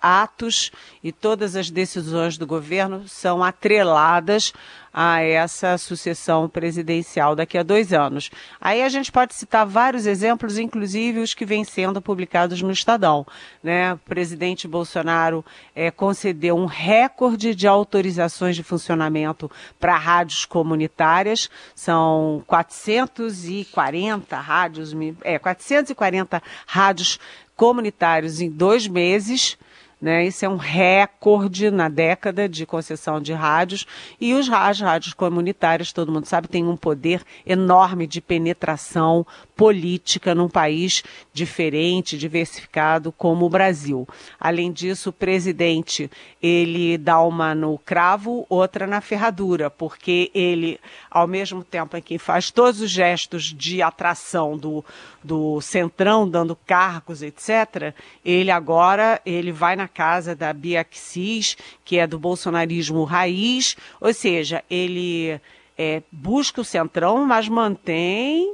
atos 0.00 0.70
e 1.02 1.10
todas 1.12 1.56
as 1.56 1.70
decisões 1.70 2.38
do 2.38 2.46
governo 2.46 3.08
são 3.08 3.42
atreladas 3.42 4.52
a 4.92 5.22
essa 5.22 5.78
sucessão 5.78 6.48
presidencial 6.48 7.36
daqui 7.36 7.56
a 7.56 7.62
dois 7.62 7.92
anos. 7.92 8.30
Aí 8.60 8.82
a 8.82 8.88
gente 8.88 9.12
pode 9.12 9.32
citar 9.34 9.64
vários 9.66 10.06
exemplos, 10.06 10.58
inclusive 10.58 11.20
os 11.20 11.34
que 11.34 11.46
vêm 11.46 11.62
sendo 11.62 12.02
publicados 12.02 12.60
no 12.62 12.72
Estadão. 12.72 13.26
Né? 13.62 13.94
O 13.94 13.98
presidente 13.98 14.66
Bolsonaro 14.66 15.44
é, 15.74 15.90
concedeu 15.90 16.56
um 16.56 16.66
recorde 16.66 17.54
de 17.54 17.68
autorizações 17.68 18.56
de 18.56 18.64
funcionamento 18.64 19.50
para 19.78 19.96
rádios 19.96 20.44
comunitárias, 20.44 21.48
são 21.74 22.42
440 22.46 24.36
rádios, 24.36 24.96
é, 25.22 25.38
440 25.38 26.42
rádios 26.66 27.20
comunitários 27.58 28.40
em 28.40 28.48
dois 28.48 28.86
meses. 28.86 29.58
Né? 30.00 30.26
Isso 30.26 30.44
é 30.44 30.48
um 30.48 30.56
recorde 30.56 31.70
na 31.72 31.88
década 31.88 32.48
de 32.48 32.64
concessão 32.64 33.20
de 33.20 33.32
rádios. 33.32 33.84
E 34.20 34.32
os 34.32 34.48
as 34.48 34.80
rádios 34.80 35.12
comunitárias, 35.12 35.92
todo 35.92 36.12
mundo 36.12 36.26
sabe, 36.26 36.46
têm 36.46 36.64
um 36.64 36.76
poder 36.76 37.22
enorme 37.44 38.06
de 38.06 38.20
penetração 38.20 39.26
política 39.56 40.36
num 40.36 40.48
país 40.48 41.02
diferente, 41.32 42.16
diversificado 42.16 43.10
como 43.10 43.44
o 43.44 43.50
Brasil. 43.50 44.06
Além 44.38 44.70
disso, 44.70 45.10
o 45.10 45.12
presidente 45.12 46.08
ele 46.40 46.96
dá 46.96 47.20
uma 47.20 47.52
no 47.52 47.76
cravo, 47.78 48.46
outra 48.48 48.86
na 48.86 49.00
ferradura, 49.00 49.68
porque 49.68 50.30
ele, 50.32 50.78
ao 51.10 51.26
mesmo 51.26 51.64
tempo 51.64 51.96
em 51.96 52.02
que 52.02 52.18
faz 52.18 52.52
todos 52.52 52.80
os 52.80 52.90
gestos 52.90 53.44
de 53.44 53.82
atração 53.82 54.56
do, 54.56 54.84
do 55.24 55.60
centrão, 55.60 56.28
dando 56.28 56.54
cargos, 56.54 57.22
etc., 57.22 57.92
ele 58.24 58.52
agora 58.52 59.20
ele 59.26 59.50
vai 59.50 59.74
na 59.74 59.87
casa 59.88 60.36
da 60.36 60.52
Bia 60.52 60.84
Kicis, 60.84 61.56
que 61.84 61.98
é 61.98 62.06
do 62.06 62.18
bolsonarismo 62.18 63.02
raiz, 63.04 63.76
ou 64.00 64.12
seja, 64.12 64.62
ele 64.70 65.40
é, 65.76 66.02
busca 66.12 66.60
o 66.60 66.64
centrão, 66.64 67.24
mas 67.24 67.48
mantém 67.48 68.52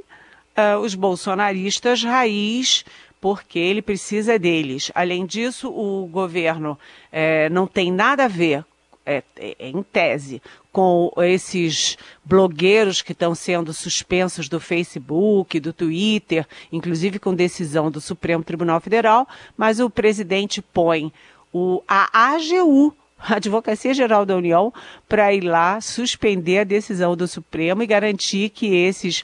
uh, 0.55 0.79
os 0.79 0.95
bolsonaristas 0.95 2.03
raiz, 2.03 2.85
porque 3.19 3.57
ele 3.57 3.81
precisa 3.81 4.37
deles. 4.37 4.91
Além 4.93 5.25
disso, 5.25 5.69
o 5.69 6.05
governo 6.07 6.77
é, 7.11 7.49
não 7.49 7.65
tem 7.65 7.91
nada 7.91 8.25
a 8.25 8.27
ver, 8.27 8.63
é, 9.05 9.23
é, 9.35 9.55
em 9.59 9.83
tese, 9.83 10.41
com 10.75 11.09
esses 11.19 11.97
blogueiros 12.25 13.01
que 13.01 13.13
estão 13.13 13.33
sendo 13.33 13.71
suspensos 13.71 14.49
do 14.49 14.59
Facebook, 14.59 15.57
do 15.57 15.71
Twitter, 15.71 16.45
inclusive 16.69 17.17
com 17.17 17.33
decisão 17.33 17.89
do 17.89 18.01
Supremo 18.01 18.43
Tribunal 18.43 18.81
Federal, 18.81 19.25
mas 19.55 19.79
o 19.79 19.89
presidente 19.89 20.61
põe 20.61 21.13
o, 21.53 21.81
a 21.87 22.33
AGU, 22.33 22.93
Advocacia 23.17 23.93
Geral 23.93 24.25
da 24.25 24.35
União, 24.35 24.73
para 25.07 25.33
ir 25.33 25.45
lá 25.45 25.79
suspender 25.79 26.59
a 26.59 26.63
decisão 26.65 27.15
do 27.15 27.25
Supremo 27.25 27.81
e 27.81 27.87
garantir 27.87 28.49
que 28.49 28.75
esses 28.75 29.23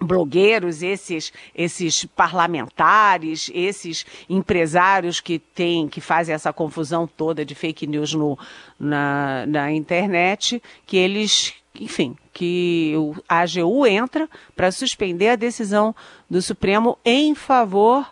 blogueiros, 0.00 0.82
esses, 0.82 1.32
esses 1.54 2.04
parlamentares, 2.04 3.50
esses 3.54 4.04
empresários 4.28 5.20
que 5.20 5.38
têm, 5.38 5.88
que 5.88 6.00
fazem 6.00 6.34
essa 6.34 6.52
confusão 6.52 7.06
toda 7.06 7.44
de 7.44 7.54
fake 7.54 7.86
news 7.86 8.14
no, 8.14 8.38
na, 8.78 9.44
na 9.46 9.72
internet, 9.72 10.62
que 10.86 10.96
eles, 10.96 11.54
enfim, 11.78 12.16
que 12.32 12.94
a 13.28 13.40
AGU 13.40 13.86
entra 13.86 14.28
para 14.56 14.72
suspender 14.72 15.28
a 15.28 15.36
decisão 15.36 15.94
do 16.28 16.40
Supremo 16.40 16.98
em 17.04 17.34
favor 17.34 18.06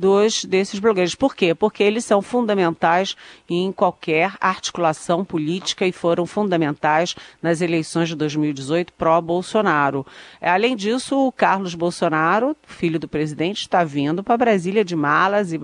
dos, 0.00 0.46
desses 0.46 0.80
blogueiros. 0.80 1.14
Por 1.14 1.36
quê? 1.36 1.54
Porque 1.54 1.82
eles 1.82 2.06
são 2.06 2.22
fundamentais 2.22 3.14
em 3.48 3.70
qualquer 3.70 4.32
articulação 4.40 5.22
política 5.24 5.86
e 5.86 5.92
foram 5.92 6.24
fundamentais 6.24 7.14
nas 7.42 7.60
eleições 7.60 8.08
de 8.08 8.16
2018 8.16 8.94
pró-Bolsonaro. 8.94 10.06
Além 10.40 10.74
disso, 10.74 11.26
o 11.26 11.30
Carlos 11.30 11.74
Bolsonaro, 11.74 12.56
filho 12.66 12.98
do 12.98 13.06
presidente, 13.06 13.60
está 13.60 13.84
vindo 13.84 14.24
para 14.24 14.38
Brasília 14.38 14.82
de 14.82 14.96
malas 14.96 15.52
e 15.52 15.60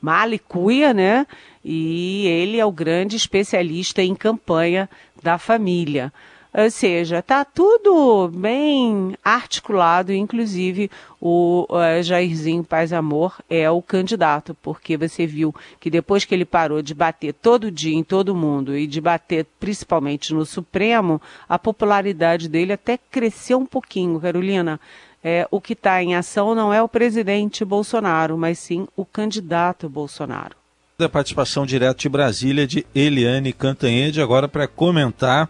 mala 0.00 0.34
e 0.34 0.38
cuia, 0.38 0.92
né? 0.92 1.26
E 1.64 2.26
ele 2.26 2.60
é 2.60 2.66
o 2.66 2.70
grande 2.70 3.16
especialista 3.16 4.02
em 4.02 4.14
campanha 4.14 4.88
da 5.22 5.38
família. 5.38 6.12
Ou 6.52 6.70
seja, 6.70 7.18
está 7.18 7.44
tudo 7.44 8.28
bem 8.28 9.14
articulado, 9.22 10.12
inclusive 10.12 10.90
o 11.20 11.66
uh, 11.68 12.02
Jairzinho 12.02 12.64
Paz 12.64 12.92
Amor 12.92 13.34
é 13.50 13.70
o 13.70 13.82
candidato, 13.82 14.56
porque 14.62 14.96
você 14.96 15.26
viu 15.26 15.54
que 15.78 15.90
depois 15.90 16.24
que 16.24 16.34
ele 16.34 16.46
parou 16.46 16.80
de 16.80 16.94
bater 16.94 17.34
todo 17.34 17.70
dia 17.70 17.94
em 17.94 18.02
todo 18.02 18.34
mundo 18.34 18.76
e 18.76 18.86
de 18.86 19.00
bater 19.00 19.46
principalmente 19.60 20.32
no 20.32 20.46
Supremo, 20.46 21.20
a 21.46 21.58
popularidade 21.58 22.48
dele 22.48 22.72
até 22.72 22.98
cresceu 23.10 23.58
um 23.58 23.66
pouquinho, 23.66 24.18
Carolina. 24.18 24.80
É, 25.22 25.46
o 25.50 25.60
que 25.60 25.72
está 25.72 26.02
em 26.02 26.14
ação 26.14 26.54
não 26.54 26.72
é 26.72 26.82
o 26.82 26.88
presidente 26.88 27.64
Bolsonaro, 27.64 28.38
mas 28.38 28.58
sim 28.58 28.86
o 28.96 29.04
candidato 29.04 29.88
Bolsonaro. 29.88 30.56
A 30.98 31.08
participação 31.08 31.66
direta 31.66 31.98
de 31.98 32.08
Brasília 32.08 32.66
de 32.66 32.86
Eliane 32.94 33.52
Cantanhede, 33.52 34.20
agora 34.20 34.48
para 34.48 34.66
comentar 34.66 35.48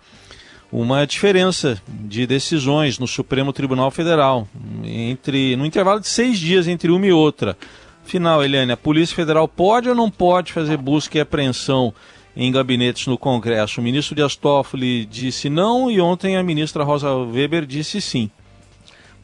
uma 0.71 1.07
diferença 1.07 1.81
de 1.89 2.27
decisões 2.27 2.99
no 2.99 3.07
Supremo 3.07 3.53
Tribunal 3.53 3.91
Federal, 3.91 4.47
entre 4.85 5.57
no 5.57 5.65
intervalo 5.65 6.01
de 6.01 6.09
seis 6.09 6.39
dias 6.39 6.69
entre 6.69 6.91
uma 6.91 7.07
e 7.07 7.13
outra. 7.13 7.57
Final, 8.05 8.45
Eliane, 8.45 8.73
a 8.73 8.77
Polícia 8.77 9.15
Federal 9.15 9.47
pode 9.47 9.89
ou 9.89 9.95
não 9.95 10.11
pode 10.11 10.53
fazer 10.53 10.77
busca 10.77 11.19
e 11.19 11.21
apreensão 11.21 11.93
em 12.37 12.53
gabinetes 12.53 13.07
no 13.07 13.19
Congresso. 13.19 13.81
O 13.81 13.85
ministro 13.85 14.15
Dias 14.15 14.37
Toffoli 14.37 15.05
disse 15.05 15.51
não 15.51 15.91
e 15.91 16.01
ontem 16.01 16.37
a 16.37 16.43
ministra 16.43 16.85
Rosa 16.85 17.13
Weber 17.15 17.67
disse 17.67 18.01
sim. 18.01 18.31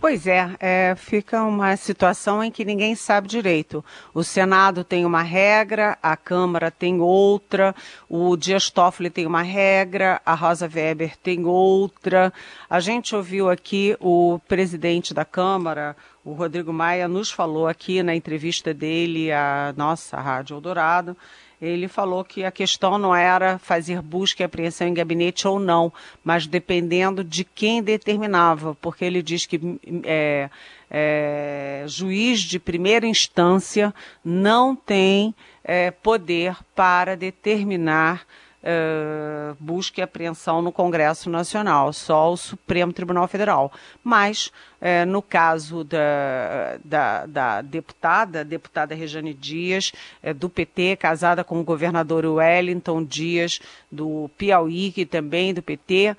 Pois 0.05 0.27
é, 0.27 0.55
é, 0.61 0.95
fica 0.95 1.43
uma 1.45 1.75
situação 1.79 2.45
em 2.45 2.51
que 2.51 2.63
ninguém 2.63 2.95
sabe 2.95 3.27
direito. 3.27 3.83
O 4.13 4.23
Senado 4.23 4.85
tem 4.85 5.07
uma 5.07 5.23
regra, 5.23 5.97
a 6.03 6.15
Câmara 6.15 6.71
tem 6.71 7.01
outra, 7.01 7.75
o 8.07 8.37
Dias 8.37 8.69
Toffoli 8.69 9.09
tem 9.09 9.25
uma 9.25 9.41
regra, 9.41 10.21
a 10.27 10.35
Rosa 10.35 10.69
Weber 10.71 11.17
tem 11.17 11.47
outra. 11.47 12.31
A 12.69 12.81
gente 12.81 13.17
ouviu 13.17 13.49
aqui 13.49 13.97
o 13.99 14.39
presidente 14.47 15.15
da 15.15 15.25
Câmara, 15.25 15.97
o 16.23 16.35
Rodrigo 16.35 16.71
Maia, 16.71 17.09
nos 17.09 17.31
falou 17.31 17.67
aqui 17.67 18.03
na 18.03 18.15
entrevista 18.15 18.75
dele 18.75 19.33
à 19.33 19.73
nossa 19.75 20.21
Rádio 20.21 20.55
Eldorado, 20.55 21.17
ele 21.65 21.89
falou 21.89 22.25
que 22.25 22.45
a 22.45 22.51
questão 22.51 22.99
não 22.99 23.15
era 23.15 23.59
fazer 23.59 24.03
busca 24.03 24.43
e 24.43 24.45
apreensão 24.45 24.87
em 24.87 24.95
gabinete 24.95 25.49
ou 25.49 25.59
não, 25.59 25.93
mas 26.23 26.47
dependendo 26.47 27.25
de 27.25 27.45
quem 27.45 27.83
determinava, 27.83 28.75
porque 28.81 29.05
ele 29.05 29.23
diz 29.23 29.47
que 29.47 29.61
é, 30.05 30.51
é, 30.91 31.85
juiz 31.87 32.41
de 32.41 32.59
primeira 32.59 33.07
instância 33.07 33.95
não 34.25 34.77
tem 34.77 35.35
é, 35.65 35.91
poder 35.91 36.57
para 36.75 37.17
determinar 37.17 38.27
uh, 38.65 39.57
busca 39.61 40.01
e 40.01 40.03
apreensão 40.03 40.63
no 40.63 40.73
Congresso 40.73 41.29
Nacional, 41.29 41.93
só 41.93 42.33
o 42.33 42.37
Supremo 42.37 42.93
Tribunal 42.93 43.29
Federal. 43.29 43.71
Mas, 44.03 44.51
uh, 44.81 45.07
no 45.07 45.21
caso 45.21 45.85
da, 45.85 46.79
da, 46.83 47.27
da, 47.27 47.63
deputada, 47.63 48.45
deputada 48.45 48.95
Rejane 48.95 49.35
Dias, 49.35 49.93
uh, 50.23 50.33
do 50.33 50.49
PT, 50.49 50.97
casada 50.97 51.45
com 51.45 51.61
o 51.61 51.65
governador 51.65 52.25
Wellington 52.25 53.05
Dias, 53.05 53.61
do 53.93 54.31
Piauí, 54.39 54.91
que 54.91 55.05
também 55.05 55.55
do 55.55 55.63
PT, 55.63 56.17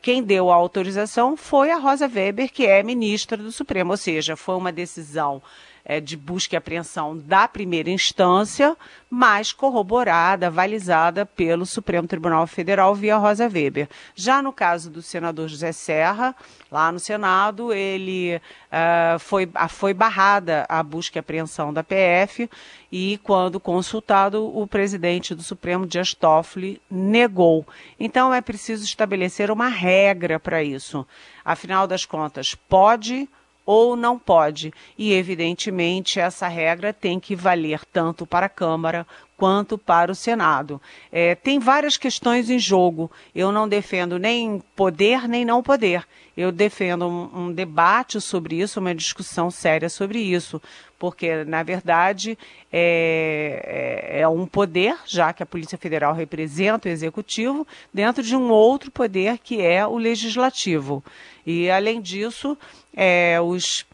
quem 0.00 0.22
deu 0.22 0.50
a 0.50 0.54
autorização 0.54 1.36
foi 1.36 1.70
a 1.70 1.76
Rosa 1.76 2.06
Weber, 2.08 2.50
que 2.50 2.66
é 2.66 2.82
ministra 2.82 3.36
do 3.36 3.52
Supremo, 3.52 3.90
ou 3.90 3.96
seja, 3.98 4.34
foi 4.34 4.56
uma 4.56 4.72
decisão 4.72 5.42
é, 5.88 6.00
de 6.00 6.18
busca 6.18 6.54
e 6.54 6.58
apreensão 6.58 7.16
da 7.16 7.48
primeira 7.48 7.88
instância, 7.88 8.76
mas 9.08 9.52
corroborada, 9.52 10.48
avalizada 10.48 11.24
pelo 11.24 11.64
Supremo 11.64 12.06
Tribunal 12.06 12.46
Federal 12.46 12.94
via 12.94 13.16
Rosa 13.16 13.48
Weber. 13.48 13.88
Já 14.14 14.42
no 14.42 14.52
caso 14.52 14.90
do 14.90 15.00
senador 15.00 15.48
José 15.48 15.72
Serra, 15.72 16.36
lá 16.70 16.92
no 16.92 17.00
Senado, 17.00 17.72
ele 17.72 18.36
uh, 18.36 19.18
foi, 19.18 19.48
foi 19.70 19.94
barrada 19.94 20.66
a 20.68 20.82
busca 20.82 21.18
e 21.18 21.20
apreensão 21.20 21.72
da 21.72 21.82
PF 21.82 22.50
e, 22.92 23.18
quando 23.22 23.58
consultado, 23.58 24.44
o 24.44 24.66
presidente 24.66 25.34
do 25.34 25.42
Supremo, 25.42 25.86
Dias 25.86 26.12
Toffoli, 26.12 26.82
negou. 26.90 27.66
Então, 27.98 28.32
é 28.34 28.42
preciso 28.42 28.84
estabelecer 28.84 29.50
uma 29.50 29.68
regra 29.68 30.38
para 30.38 30.62
isso. 30.62 31.06
Afinal 31.42 31.86
das 31.86 32.04
contas, 32.04 32.54
pode 32.54 33.26
ou 33.68 33.94
não 33.94 34.18
pode. 34.18 34.72
E, 34.96 35.12
evidentemente, 35.12 36.18
essa 36.18 36.48
regra 36.48 36.90
tem 36.90 37.20
que 37.20 37.36
valer 37.36 37.84
tanto 37.92 38.26
para 38.26 38.46
a 38.46 38.48
Câmara 38.48 39.06
quanto 39.38 39.78
para 39.78 40.10
o 40.10 40.16
Senado. 40.16 40.82
É, 41.12 41.36
tem 41.36 41.60
várias 41.60 41.96
questões 41.96 42.50
em 42.50 42.58
jogo. 42.58 43.08
Eu 43.32 43.52
não 43.52 43.68
defendo 43.68 44.18
nem 44.18 44.60
poder 44.74 45.28
nem 45.28 45.44
não 45.44 45.62
poder. 45.62 46.04
Eu 46.36 46.50
defendo 46.52 47.06
um, 47.06 47.46
um 47.46 47.52
debate 47.52 48.20
sobre 48.20 48.60
isso, 48.60 48.80
uma 48.80 48.94
discussão 48.94 49.50
séria 49.50 49.88
sobre 49.88 50.20
isso, 50.20 50.60
porque, 50.98 51.44
na 51.44 51.62
verdade, 51.62 52.36
é, 52.72 54.12
é, 54.12 54.20
é, 54.20 54.28
um 54.28 54.46
poder, 54.46 54.96
já 55.06 55.32
que 55.32 55.42
a 55.42 55.46
Polícia 55.46 55.78
Federal 55.78 56.14
representa 56.14 56.88
o 56.88 56.92
Executivo, 56.92 57.66
dentro 57.94 58.22
de 58.22 58.36
um 58.36 58.50
outro 58.50 58.90
poder 58.90 59.38
que 59.38 59.60
é 59.60 59.86
o 59.86 59.96
Legislativo. 59.98 61.02
E, 61.46 61.70
além 61.70 62.00
disso, 62.00 62.58
é, 62.94 63.40
os, 63.40 63.86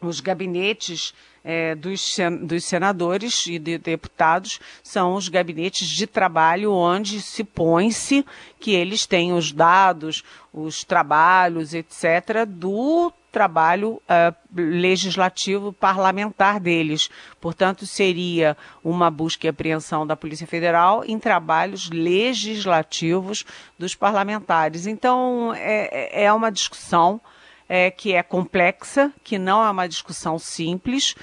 os 0.00 0.20
gabinetes 0.20 1.14
é, 1.44 1.74
dos, 1.74 2.16
dos 2.42 2.64
senadores 2.64 3.46
e 3.46 3.58
de 3.58 3.76
deputados 3.76 4.58
são 4.82 5.14
os 5.14 5.28
gabinetes 5.28 5.86
de 5.86 6.06
trabalho 6.06 6.72
onde 6.72 7.20
se 7.20 7.44
põe-se 7.44 8.24
que 8.58 8.72
eles 8.72 9.04
têm 9.04 9.34
os 9.34 9.52
dados, 9.52 10.24
os 10.52 10.82
trabalhos, 10.84 11.74
etc., 11.74 12.46
do 12.48 13.12
trabalho 13.30 14.00
uh, 14.04 14.34
legislativo 14.54 15.72
parlamentar 15.72 16.60
deles. 16.60 17.10
Portanto, 17.40 17.84
seria 17.84 18.56
uma 18.82 19.10
busca 19.10 19.46
e 19.46 19.50
apreensão 19.50 20.06
da 20.06 20.16
Polícia 20.16 20.46
Federal 20.46 21.04
em 21.04 21.18
trabalhos 21.18 21.90
legislativos 21.90 23.44
dos 23.76 23.94
parlamentares. 23.96 24.86
Então, 24.86 25.52
é, 25.56 26.24
é 26.24 26.32
uma 26.32 26.50
discussão 26.50 27.20
é, 27.68 27.90
que 27.90 28.14
é 28.14 28.22
complexa, 28.22 29.12
que 29.22 29.38
não 29.38 29.64
é 29.64 29.70
uma 29.70 29.88
discussão 29.88 30.38
simples, 30.38 31.14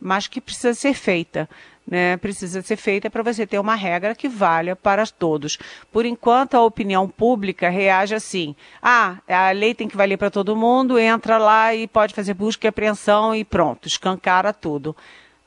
mas 0.00 0.26
que 0.26 0.40
precisa 0.40 0.74
ser 0.74 0.94
feita. 0.94 1.48
Né, 1.86 2.16
precisa 2.18 2.62
ser 2.62 2.76
feita 2.76 3.10
para 3.10 3.22
você 3.22 3.44
ter 3.44 3.58
uma 3.58 3.74
regra 3.74 4.14
que 4.14 4.28
valha 4.28 4.76
para 4.76 5.04
todos. 5.06 5.58
Por 5.90 6.06
enquanto, 6.06 6.54
a 6.54 6.62
opinião 6.62 7.08
pública 7.08 7.68
reage 7.68 8.14
assim: 8.14 8.54
ah, 8.80 9.16
a 9.26 9.50
lei 9.50 9.74
tem 9.74 9.88
que 9.88 9.96
valer 9.96 10.16
para 10.16 10.30
todo 10.30 10.54
mundo, 10.54 11.00
entra 11.00 11.36
lá 11.36 11.74
e 11.74 11.88
pode 11.88 12.14
fazer 12.14 12.34
busca 12.34 12.66
e 12.66 12.68
apreensão 12.68 13.34
e 13.34 13.44
pronto, 13.44 13.88
escancara 13.88 14.52
tudo. 14.52 14.94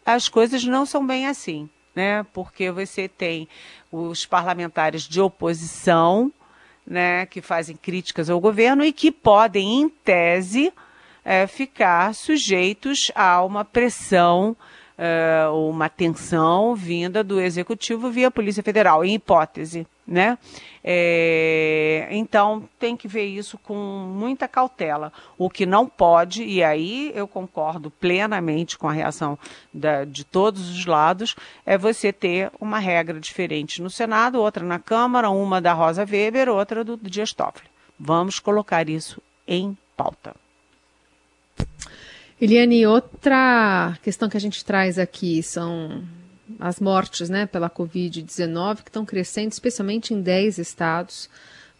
As 0.05 0.27
coisas 0.27 0.65
não 0.65 0.85
são 0.85 1.05
bem 1.05 1.27
assim, 1.27 1.69
né? 1.95 2.25
Porque 2.33 2.69
você 2.71 3.07
tem 3.07 3.47
os 3.89 4.25
parlamentares 4.25 5.03
de 5.03 5.21
oposição 5.21 6.29
né, 6.85 7.25
que 7.25 7.41
fazem 7.41 7.75
críticas 7.75 8.29
ao 8.29 8.39
governo 8.39 8.83
e 8.83 8.91
que 8.91 9.11
podem, 9.11 9.81
em 9.81 9.89
tese, 9.89 10.73
é, 11.23 11.47
ficar 11.47 12.13
sujeitos 12.13 13.11
a 13.15 13.43
uma 13.43 13.63
pressão 13.63 14.55
é, 14.97 15.47
uma 15.47 15.89
tensão 15.89 16.75
vinda 16.75 17.23
do 17.23 17.39
executivo 17.41 18.11
via 18.11 18.29
Polícia 18.29 18.61
Federal, 18.61 19.03
em 19.03 19.15
hipótese, 19.15 19.87
né? 20.05 20.37
É, 20.83 22.07
então 22.11 22.67
tem 22.77 22.95
que 22.95 23.07
ver 23.07 23.25
isso 23.25 23.57
com 23.57 23.75
muita 23.75 24.47
cautela. 24.47 25.11
O 25.37 25.49
que 25.49 25.65
não 25.65 25.87
pode, 25.87 26.43
e 26.43 26.63
aí 26.63 27.11
eu 27.15 27.27
concordo 27.27 27.89
plenamente 27.89 28.77
com 28.77 28.87
a 28.87 28.93
reação 28.93 29.37
da, 29.73 30.03
de 30.03 30.23
todos 30.23 30.69
os 30.69 30.85
lados, 30.85 31.35
é 31.65 31.77
você 31.77 32.11
ter 32.11 32.51
uma 32.59 32.79
regra 32.79 33.19
diferente 33.19 33.81
no 33.81 33.89
Senado, 33.89 34.41
outra 34.41 34.65
na 34.65 34.79
Câmara, 34.79 35.29
uma 35.29 35.61
da 35.61 35.73
Rosa 35.73 36.05
Weber, 36.09 36.49
outra 36.49 36.83
do, 36.83 36.97
do 36.97 37.09
Dias 37.09 37.33
Toffoli. 37.33 37.67
Vamos 37.99 38.39
colocar 38.39 38.89
isso 38.89 39.21
em 39.47 39.77
pauta. 39.95 40.35
Eliane, 42.41 42.85
outra 42.85 43.97
questão 44.03 44.27
que 44.27 44.35
a 44.35 44.39
gente 44.39 44.65
traz 44.65 44.99
aqui 44.99 45.41
são 45.41 46.03
as 46.59 46.79
mortes 46.79 47.29
né, 47.29 47.45
pela 47.45 47.69
Covid-19, 47.69 48.83
que 48.83 48.89
estão 48.89 49.05
crescendo, 49.05 49.51
especialmente 49.51 50.13
em 50.13 50.21
10 50.21 50.57
estados. 50.57 51.29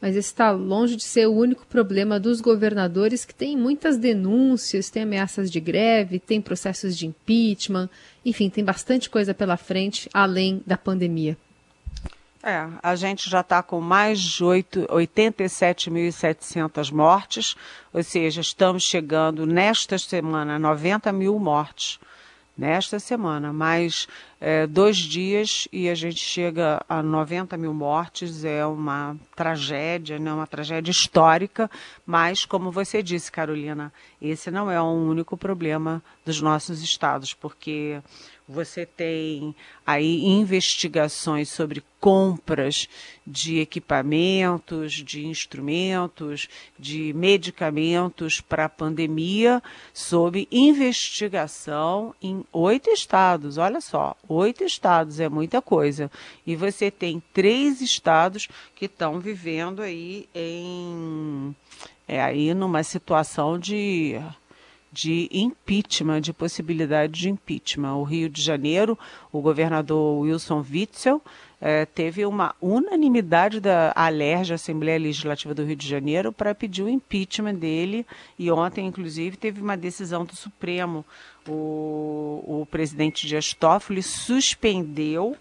Mas 0.01 0.17
esse 0.17 0.27
está 0.27 0.51
longe 0.51 0.97
de 0.97 1.03
ser 1.03 1.27
o 1.27 1.33
único 1.33 1.65
problema 1.65 2.19
dos 2.19 2.41
governadores, 2.41 3.23
que 3.23 3.33
têm 3.33 3.55
muitas 3.55 3.97
denúncias, 3.97 4.89
têm 4.89 5.03
ameaças 5.03 5.49
de 5.49 5.62
greve, 5.62 6.19
tem 6.19 6.41
processos 6.41 6.97
de 6.97 7.07
impeachment, 7.07 7.89
enfim, 8.25 8.49
tem 8.49 8.65
bastante 8.65 9.09
coisa 9.09 9.33
pela 9.33 9.55
frente, 9.55 10.09
além 10.13 10.62
da 10.67 10.77
pandemia. 10.77 11.38
É, 12.45 12.67
a 12.83 12.93
gente 12.97 13.29
já 13.29 13.39
está 13.39 13.63
com 13.63 13.79
mais 13.79 14.19
de 14.19 14.43
87.700 14.43 16.91
mortes, 16.91 17.55
ou 17.93 18.03
seja, 18.03 18.41
estamos 18.41 18.83
chegando 18.83 19.45
nesta 19.45 19.97
semana 19.97 20.57
a 20.57 20.59
90 20.59 21.09
mil 21.13 21.39
mortes. 21.39 22.01
Nesta 22.56 23.00
semana, 23.00 23.52
mais 23.52 24.08
é, 24.39 24.68
dois 24.68 24.98
dias 24.98 25.68
e 25.72 25.89
a 25.89 25.96
gente 25.96 26.20
chega 26.20 26.86
a 26.88 27.02
90 27.02 27.58
mil 27.58 27.74
mortes. 27.74 28.46
É 28.46 28.63
uma 28.63 29.18
tragédia, 29.36 30.20
né? 30.20 30.32
uma 30.32 30.46
tragédia 30.46 30.92
histórica, 30.92 31.70
mas, 32.06 32.46
como 32.46 32.72
você 32.72 33.02
disse, 33.02 33.32
Carolina, 33.32 33.92
esse 34.22 34.52
não 34.52 34.70
é 34.70 34.80
o 34.80 34.86
único 34.86 35.36
problema 35.36 36.04
dos 36.24 36.42
nossos 36.42 36.84
estados, 36.84 37.34
porque 37.34 38.00
você 38.47 38.86
tem 38.86 39.56
aí 39.86 40.25
investigações 40.25 41.49
sobre 41.49 41.84
compras 41.99 42.89
de 43.25 43.60
equipamentos, 43.60 44.93
de 44.93 45.25
instrumentos, 45.25 46.49
de 46.77 47.13
medicamentos 47.13 48.41
para 48.41 48.65
a 48.65 48.69
pandemia, 48.69 49.63
sob 49.93 50.47
investigação 50.51 52.13
em 52.21 52.43
oito 52.51 52.89
estados. 52.89 53.58
Olha 53.58 53.79
só, 53.79 54.15
oito 54.27 54.63
estados 54.63 55.19
é 55.21 55.29
muita 55.29 55.62
coisa. 55.62 56.12
E 56.45 56.56
você 56.56 56.91
tem 56.91 57.23
três 57.34 57.79
estados 57.79 58.49
que 58.75 58.86
estão 58.86 59.19
vivendo 59.19 59.82
aí 59.82 60.27
em 60.36 61.56
é 62.06 62.21
aí 62.21 62.53
numa 62.53 62.84
situação 62.84 63.58
de 63.58 64.19
de 64.93 65.27
impeachment, 65.32 66.21
de 66.21 66.32
possibilidade 66.32 67.19
de 67.19 67.29
impeachment. 67.29 67.95
O 67.95 68.03
Rio 68.03 68.29
de 68.29 68.41
Janeiro, 68.41 68.97
o 69.32 69.41
governador 69.41 70.19
Wilson 70.19 70.63
Witzel, 70.71 71.21
é, 71.60 71.86
teve 71.86 72.25
uma 72.25 72.53
unanimidade 72.62 73.60
da 73.60 73.91
ALERJ, 73.95 74.53
Assembleia 74.53 74.99
Legislativa 74.99 75.53
do 75.53 75.63
Rio 75.63 75.75
de 75.75 75.88
Janeiro, 75.88 76.32
para 76.32 76.53
pedir 76.53 76.84
o 76.84 76.89
impeachment 76.89 77.56
dele. 77.56 78.06
E 78.38 78.51
ontem, 78.51 78.86
inclusive, 78.86 79.36
teve 79.36 79.62
uma 79.62 79.75
decisão 79.75 80.25
do 80.25 80.36
Supremo. 80.36 81.03
O, 81.47 82.43
o 82.45 82.67
presidente 82.69 83.25
Dias 83.25 83.53
Toffoli 83.53 84.03
suspendeu 84.03 85.36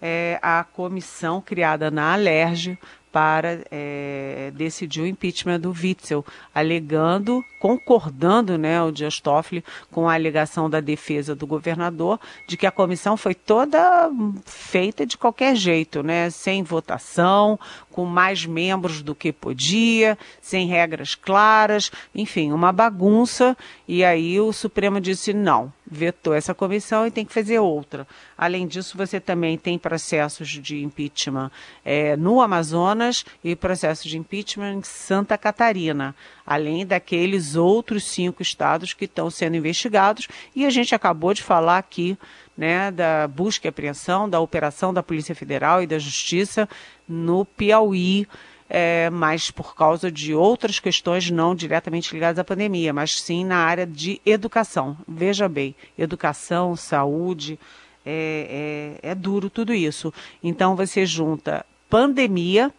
é, 0.00 0.38
a 0.42 0.64
comissão 0.64 1.40
criada 1.40 1.90
na 1.90 2.12
ALERJ 2.12 2.78
para 3.16 3.60
é, 3.70 4.52
decidir 4.54 5.00
o 5.00 5.06
impeachment 5.06 5.58
do 5.60 5.70
Witzel, 5.70 6.22
alegando, 6.54 7.42
concordando, 7.58 8.58
né, 8.58 8.82
o 8.82 8.92
Dias 8.92 9.20
Toffoli 9.20 9.64
com 9.90 10.06
a 10.06 10.12
alegação 10.12 10.68
da 10.68 10.80
defesa 10.80 11.34
do 11.34 11.46
governador 11.46 12.20
de 12.46 12.58
que 12.58 12.66
a 12.66 12.70
comissão 12.70 13.16
foi 13.16 13.34
toda 13.34 14.10
feita 14.44 15.06
de 15.06 15.16
qualquer 15.16 15.56
jeito, 15.56 16.02
né, 16.02 16.28
sem 16.28 16.62
votação, 16.62 17.58
com 17.96 18.04
mais 18.04 18.44
membros 18.44 19.00
do 19.00 19.14
que 19.14 19.32
podia, 19.32 20.18
sem 20.42 20.66
regras 20.66 21.14
claras, 21.14 21.90
enfim, 22.14 22.52
uma 22.52 22.70
bagunça. 22.70 23.56
E 23.88 24.04
aí 24.04 24.38
o 24.38 24.52
Supremo 24.52 25.00
disse 25.00 25.32
não, 25.32 25.72
vetou 25.90 26.34
essa 26.34 26.54
comissão 26.54 27.06
e 27.06 27.10
tem 27.10 27.24
que 27.24 27.32
fazer 27.32 27.58
outra. 27.58 28.06
Além 28.36 28.66
disso, 28.66 28.98
você 28.98 29.18
também 29.18 29.56
tem 29.56 29.78
processos 29.78 30.46
de 30.46 30.84
impeachment 30.84 31.50
é, 31.82 32.18
no 32.18 32.42
Amazonas 32.42 33.24
e 33.42 33.56
processo 33.56 34.06
de 34.06 34.18
impeachment 34.18 34.74
em 34.74 34.82
Santa 34.82 35.38
Catarina, 35.38 36.14
além 36.46 36.86
daqueles 36.86 37.56
outros 37.56 38.04
cinco 38.04 38.40
estados 38.40 38.92
que 38.92 39.06
estão 39.06 39.28
sendo 39.28 39.56
investigados. 39.56 40.28
E 40.54 40.64
a 40.64 40.70
gente 40.70 40.94
acabou 40.94 41.34
de 41.34 41.42
falar 41.42 41.78
aqui 41.78 42.16
né, 42.56 42.90
da 42.90 43.26
busca 43.26 43.66
e 43.66 43.68
apreensão, 43.68 44.28
da 44.28 44.40
operação 44.40 44.94
da 44.94 45.02
Polícia 45.02 45.34
Federal 45.34 45.82
e 45.82 45.86
da 45.86 45.98
Justiça 45.98 46.68
no 47.08 47.44
Piauí, 47.44 48.26
é, 48.68 49.10
mas 49.10 49.50
por 49.50 49.74
causa 49.74 50.10
de 50.10 50.34
outras 50.34 50.80
questões 50.80 51.30
não 51.30 51.54
diretamente 51.54 52.12
ligadas 52.12 52.38
à 52.38 52.44
pandemia, 52.44 52.92
mas 52.92 53.20
sim 53.20 53.44
na 53.44 53.58
área 53.58 53.86
de 53.86 54.20
educação. 54.24 54.96
Veja 55.06 55.48
bem, 55.48 55.74
educação, 55.96 56.74
saúde, 56.74 57.58
é, 58.04 58.98
é, 59.02 59.10
é 59.10 59.14
duro 59.14 59.50
tudo 59.50 59.74
isso. 59.74 60.12
Então 60.42 60.74
você 60.74 61.04
junta 61.04 61.66
pandemia, 61.88 62.72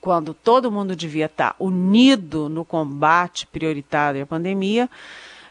quando 0.00 0.32
todo 0.32 0.70
mundo 0.70 0.96
devia 0.96 1.26
estar 1.26 1.54
unido 1.58 2.48
no 2.48 2.64
combate 2.64 3.46
prioritário 3.46 4.22
à 4.22 4.26
pandemia, 4.26 4.88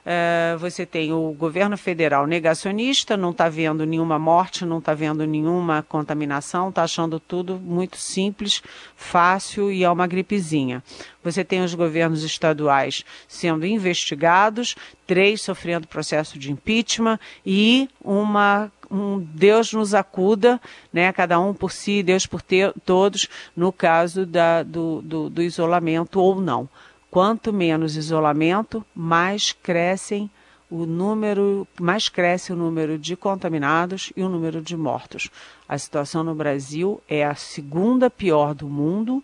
é, 0.06 0.56
você 0.60 0.86
tem 0.86 1.12
o 1.12 1.32
governo 1.34 1.78
federal 1.78 2.26
negacionista, 2.26 3.18
não 3.18 3.32
está 3.32 3.50
vendo 3.50 3.86
nenhuma 3.86 4.18
morte, 4.18 4.66
não 4.66 4.80
está 4.80 4.94
vendo 4.94 5.26
nenhuma 5.26 5.84
contaminação, 5.84 6.70
está 6.70 6.84
achando 6.84 7.20
tudo 7.20 7.60
muito 7.60 7.98
simples, 7.98 8.62
fácil 8.96 9.72
e 9.72 9.84
é 9.84 9.90
uma 9.90 10.08
gripezinha. 10.08 10.84
Você 11.24 11.44
tem 11.44 11.62
os 11.62 11.74
governos 11.74 12.24
estaduais 12.24 13.04
sendo 13.28 13.66
investigados, 13.66 14.76
três 15.06 15.42
sofrendo 15.42 15.88
processo 15.88 16.40
de 16.40 16.52
impeachment 16.52 17.20
e 17.46 17.90
uma 18.04 18.72
um 18.92 19.20
Deus 19.20 19.72
nos 19.72 19.94
acuda, 19.94 20.60
né, 20.92 21.12
cada 21.14 21.40
um 21.40 21.54
por 21.54 21.72
si, 21.72 22.02
Deus 22.02 22.26
por 22.26 22.42
ter, 22.42 22.74
todos, 22.84 23.28
no 23.56 23.72
caso 23.72 24.26
da, 24.26 24.64
do, 24.64 25.02
do, 25.02 25.30
do 25.30 25.44
isolamento 25.44 26.20
ou 26.20 26.42
não. 26.42 26.68
Quanto 27.12 27.52
menos 27.52 27.96
isolamento, 27.96 28.86
mais 28.94 29.52
crescem 29.52 30.30
o 30.70 30.86
número, 30.86 31.68
mais 31.80 32.10
cresce 32.10 32.54
o 32.54 32.56
número 32.56 33.00
de 33.00 33.16
contaminados 33.16 34.14
e 34.16 34.22
o 34.22 34.30
número 34.30 34.62
de 34.62 34.78
mortos. 34.78 35.30
A 35.68 35.78
situação 35.78 36.24
no 36.24 36.36
Brasil 36.36 37.02
é 37.08 37.26
a 37.26 37.34
segunda 37.34 38.10
pior 38.10 38.54
do 38.54 38.70
mundo 38.70 39.24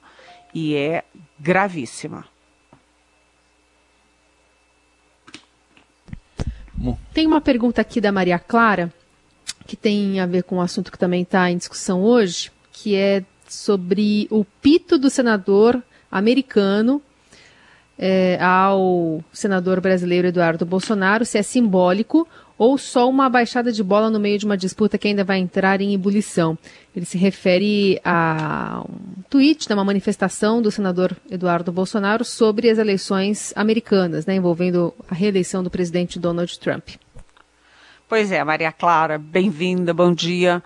e 0.54 0.76
é 0.76 1.04
gravíssima. 1.40 2.26
Tem 7.14 7.28
uma 7.28 7.40
pergunta 7.40 7.82
aqui 7.82 8.02
da 8.02 8.12
Maria 8.12 8.40
Clara, 8.40 8.92
que 9.66 9.76
tem 9.76 10.20
a 10.20 10.26
ver 10.26 10.44
com 10.44 10.58
um 10.58 10.62
assunto 10.62 10.92
que 10.92 10.98
também 10.98 11.22
está 11.22 11.50
em 11.50 11.58
discussão 11.58 12.04
hoje, 12.04 12.52
que 12.72 12.96
é 12.96 13.24
sobre 13.48 14.28
o 14.32 14.44
pito 14.44 14.98
do 14.98 15.10
senador 15.10 15.82
americano 16.12 17.02
é, 17.98 18.38
ao 18.42 19.24
senador 19.32 19.80
brasileiro 19.80 20.28
Eduardo 20.28 20.66
Bolsonaro, 20.66 21.26
se 21.26 21.38
é 21.38 21.44
simbólico 21.44 22.28
ou 22.58 22.78
só 22.78 23.10
uma 23.10 23.30
baixada 23.30 23.72
de 23.72 23.84
bola 23.84 24.10
no 24.10 24.20
meio 24.20 24.40
de 24.40 24.46
uma 24.46 24.56
disputa 24.56 24.98
que 24.98 25.08
ainda 25.08 25.24
vai 25.24 25.40
entrar 25.40 25.82
em 25.82 25.94
ebulição. 25.94 26.58
Ele 26.96 27.06
se 27.06 27.18
refere 27.18 28.00
a 28.04 28.82
um 28.88 29.22
tweet, 29.30 29.70
né, 29.70 29.76
uma 29.76 29.84
manifestação 29.84 30.62
do 30.62 30.72
senador 30.72 31.16
Eduardo 31.30 31.72
Bolsonaro 31.72 32.24
sobre 32.24 32.70
as 32.70 32.78
eleições 32.78 33.52
americanas, 33.56 34.26
né, 34.26 34.36
envolvendo 34.36 34.94
a 35.10 35.14
reeleição 35.14 35.62
do 35.64 35.70
presidente 35.70 36.18
Donald 36.18 36.58
Trump. 36.60 36.90
Pois 38.08 38.32
é, 38.32 38.44
Maria 38.44 38.72
Clara, 38.72 39.18
bem-vinda, 39.18 39.94
bom 39.94 40.14
dia. 40.14 40.64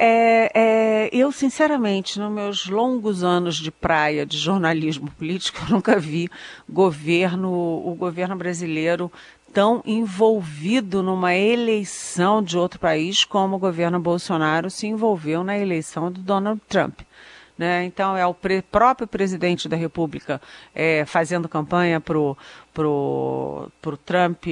É, 0.00 0.50
é, 0.54 1.10
eu, 1.12 1.32
sinceramente, 1.32 2.20
nos 2.20 2.30
meus 2.30 2.68
longos 2.68 3.24
anos 3.24 3.56
de 3.56 3.72
praia 3.72 4.24
de 4.24 4.38
jornalismo 4.38 5.10
político, 5.10 5.58
eu 5.66 5.74
nunca 5.74 5.98
vi 5.98 6.30
governo, 6.68 7.50
o 7.50 7.96
governo 7.98 8.36
brasileiro 8.36 9.10
tão 9.52 9.82
envolvido 9.84 11.02
numa 11.02 11.34
eleição 11.34 12.40
de 12.40 12.56
outro 12.56 12.78
país 12.78 13.24
como 13.24 13.56
o 13.56 13.58
governo 13.58 13.98
Bolsonaro 13.98 14.70
se 14.70 14.86
envolveu 14.86 15.42
na 15.42 15.58
eleição 15.58 16.12
do 16.12 16.20
Donald 16.20 16.60
Trump. 16.68 17.00
Né? 17.56 17.84
Então, 17.84 18.16
é 18.16 18.24
o 18.24 18.32
pre 18.32 18.62
próprio 18.62 19.08
presidente 19.08 19.68
da 19.68 19.76
República 19.76 20.40
é, 20.72 21.04
fazendo 21.06 21.48
campanha 21.48 22.00
para 22.00 22.16
o 22.16 22.36
pro, 22.72 23.68
pro 23.82 23.96
Trump 23.96 24.44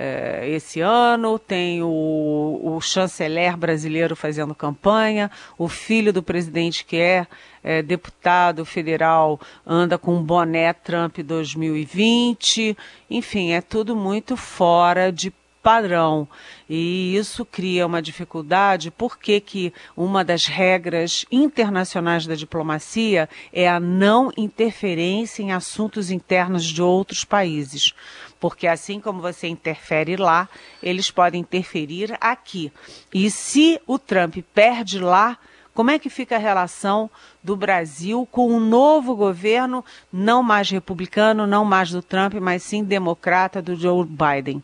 é, 0.00 0.48
esse 0.48 0.80
ano, 0.80 1.40
tem 1.40 1.82
o, 1.82 2.60
o, 2.62 2.80
chanceler 2.80 3.56
brasileiro 3.56 4.14
fazendo 4.14 4.54
campanha, 4.54 5.28
o 5.58 5.66
filho 5.68 6.12
do 6.12 6.22
presidente 6.22 6.84
que 6.84 6.98
é, 6.98 7.26
é 7.64 7.82
deputado 7.82 8.64
federal 8.64 9.40
anda 9.66 9.98
com 9.98 10.14
um 10.14 10.22
boné 10.22 10.72
Trump 10.72 11.18
2020, 11.18 12.78
enfim, 13.10 13.50
é 13.50 13.60
tudo 13.60 13.96
muito 13.96 14.36
fora 14.36 15.10
de 15.10 15.32
padrão. 15.60 16.28
E 16.70 17.16
isso 17.16 17.44
cria 17.44 17.84
uma 17.84 18.00
dificuldade, 18.00 18.92
porque 18.92 19.40
que 19.40 19.72
uma 19.96 20.24
das 20.24 20.46
regras 20.46 21.26
internacionais 21.32 22.24
da 22.24 22.36
diplomacia 22.36 23.28
é 23.52 23.68
a 23.68 23.80
não 23.80 24.30
interferência 24.36 25.42
em 25.42 25.50
assuntos 25.50 26.12
internos 26.12 26.64
de 26.64 26.80
outros 26.80 27.24
países 27.24 27.92
porque 28.40 28.66
assim 28.66 29.00
como 29.00 29.20
você 29.20 29.48
interfere 29.48 30.16
lá, 30.16 30.48
eles 30.82 31.10
podem 31.10 31.40
interferir 31.40 32.16
aqui. 32.20 32.72
E 33.12 33.30
se 33.30 33.80
o 33.86 33.98
Trump 33.98 34.36
perde 34.54 34.98
lá, 34.98 35.38
como 35.74 35.90
é 35.90 35.98
que 35.98 36.10
fica 36.10 36.36
a 36.36 36.40
relação 36.40 37.08
do 37.42 37.56
Brasil 37.56 38.26
com 38.30 38.52
um 38.52 38.58
novo 38.58 39.14
governo, 39.14 39.84
não 40.12 40.42
mais 40.42 40.68
republicano, 40.70 41.46
não 41.46 41.64
mais 41.64 41.90
do 41.90 42.02
Trump, 42.02 42.34
mas 42.34 42.62
sim 42.62 42.82
democrata 42.82 43.62
do 43.62 43.76
Joe 43.76 44.04
Biden? 44.04 44.62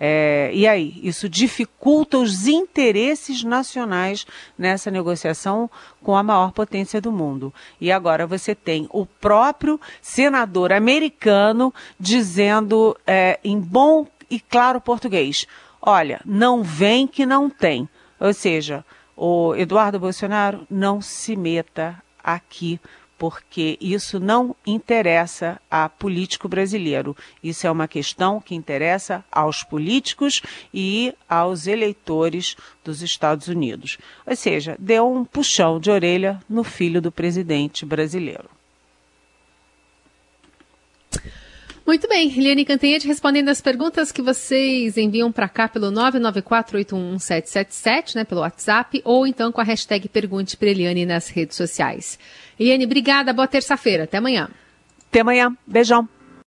É, 0.00 0.50
e 0.54 0.66
aí, 0.66 0.98
isso 1.02 1.28
dificulta 1.28 2.18
os 2.18 2.46
interesses 2.46 3.42
nacionais 3.42 4.24
nessa 4.56 4.90
negociação 4.90 5.68
com 6.02 6.14
a 6.14 6.22
maior 6.22 6.52
potência 6.52 7.00
do 7.00 7.10
mundo. 7.10 7.52
E 7.80 7.90
agora 7.90 8.26
você 8.26 8.54
tem 8.54 8.88
o 8.92 9.04
próprio 9.04 9.80
senador 10.00 10.72
americano 10.72 11.74
dizendo 11.98 12.96
é, 13.06 13.40
em 13.42 13.58
bom 13.58 14.06
e 14.30 14.38
claro 14.38 14.80
português: 14.80 15.46
olha, 15.82 16.20
não 16.24 16.62
vem 16.62 17.06
que 17.06 17.26
não 17.26 17.50
tem. 17.50 17.88
Ou 18.20 18.32
seja, 18.32 18.84
o 19.16 19.54
Eduardo 19.56 19.98
Bolsonaro 19.98 20.66
não 20.70 21.00
se 21.00 21.34
meta 21.34 22.00
aqui 22.22 22.80
porque 23.18 23.76
isso 23.80 24.20
não 24.20 24.54
interessa 24.64 25.60
a 25.68 25.88
político 25.88 26.48
brasileiro. 26.48 27.16
Isso 27.42 27.66
é 27.66 27.70
uma 27.70 27.88
questão 27.88 28.40
que 28.40 28.54
interessa 28.54 29.24
aos 29.30 29.64
políticos 29.64 30.40
e 30.72 31.12
aos 31.28 31.66
eleitores 31.66 32.56
dos 32.84 33.02
Estados 33.02 33.48
Unidos. 33.48 33.98
Ou 34.24 34.36
seja, 34.36 34.76
deu 34.78 35.10
um 35.10 35.24
puxão 35.24 35.80
de 35.80 35.90
orelha 35.90 36.40
no 36.48 36.62
filho 36.62 37.02
do 37.02 37.10
presidente 37.10 37.84
brasileiro. 37.84 38.57
Muito 41.88 42.06
bem, 42.06 42.28
Liane 42.28 42.64
Cantanhete 42.66 43.08
respondendo 43.08 43.48
as 43.48 43.62
perguntas 43.62 44.12
que 44.12 44.20
vocês 44.20 44.98
enviam 44.98 45.32
para 45.32 45.48
cá 45.48 45.66
pelo 45.66 45.90
994811777, 45.90 48.14
né, 48.14 48.24
pelo 48.24 48.42
WhatsApp, 48.42 49.00
ou 49.06 49.26
então 49.26 49.50
com 49.50 49.62
a 49.62 49.64
hashtag 49.64 50.06
Pergunte 50.06 50.54
para 50.54 50.68
Eliane 50.68 51.06
nas 51.06 51.30
redes 51.30 51.56
sociais. 51.56 52.18
Eliane, 52.60 52.84
obrigada, 52.84 53.32
boa 53.32 53.48
terça-feira, 53.48 54.04
até 54.04 54.18
amanhã. 54.18 54.50
Até 55.08 55.20
amanhã, 55.20 55.56
beijão. 55.66 56.06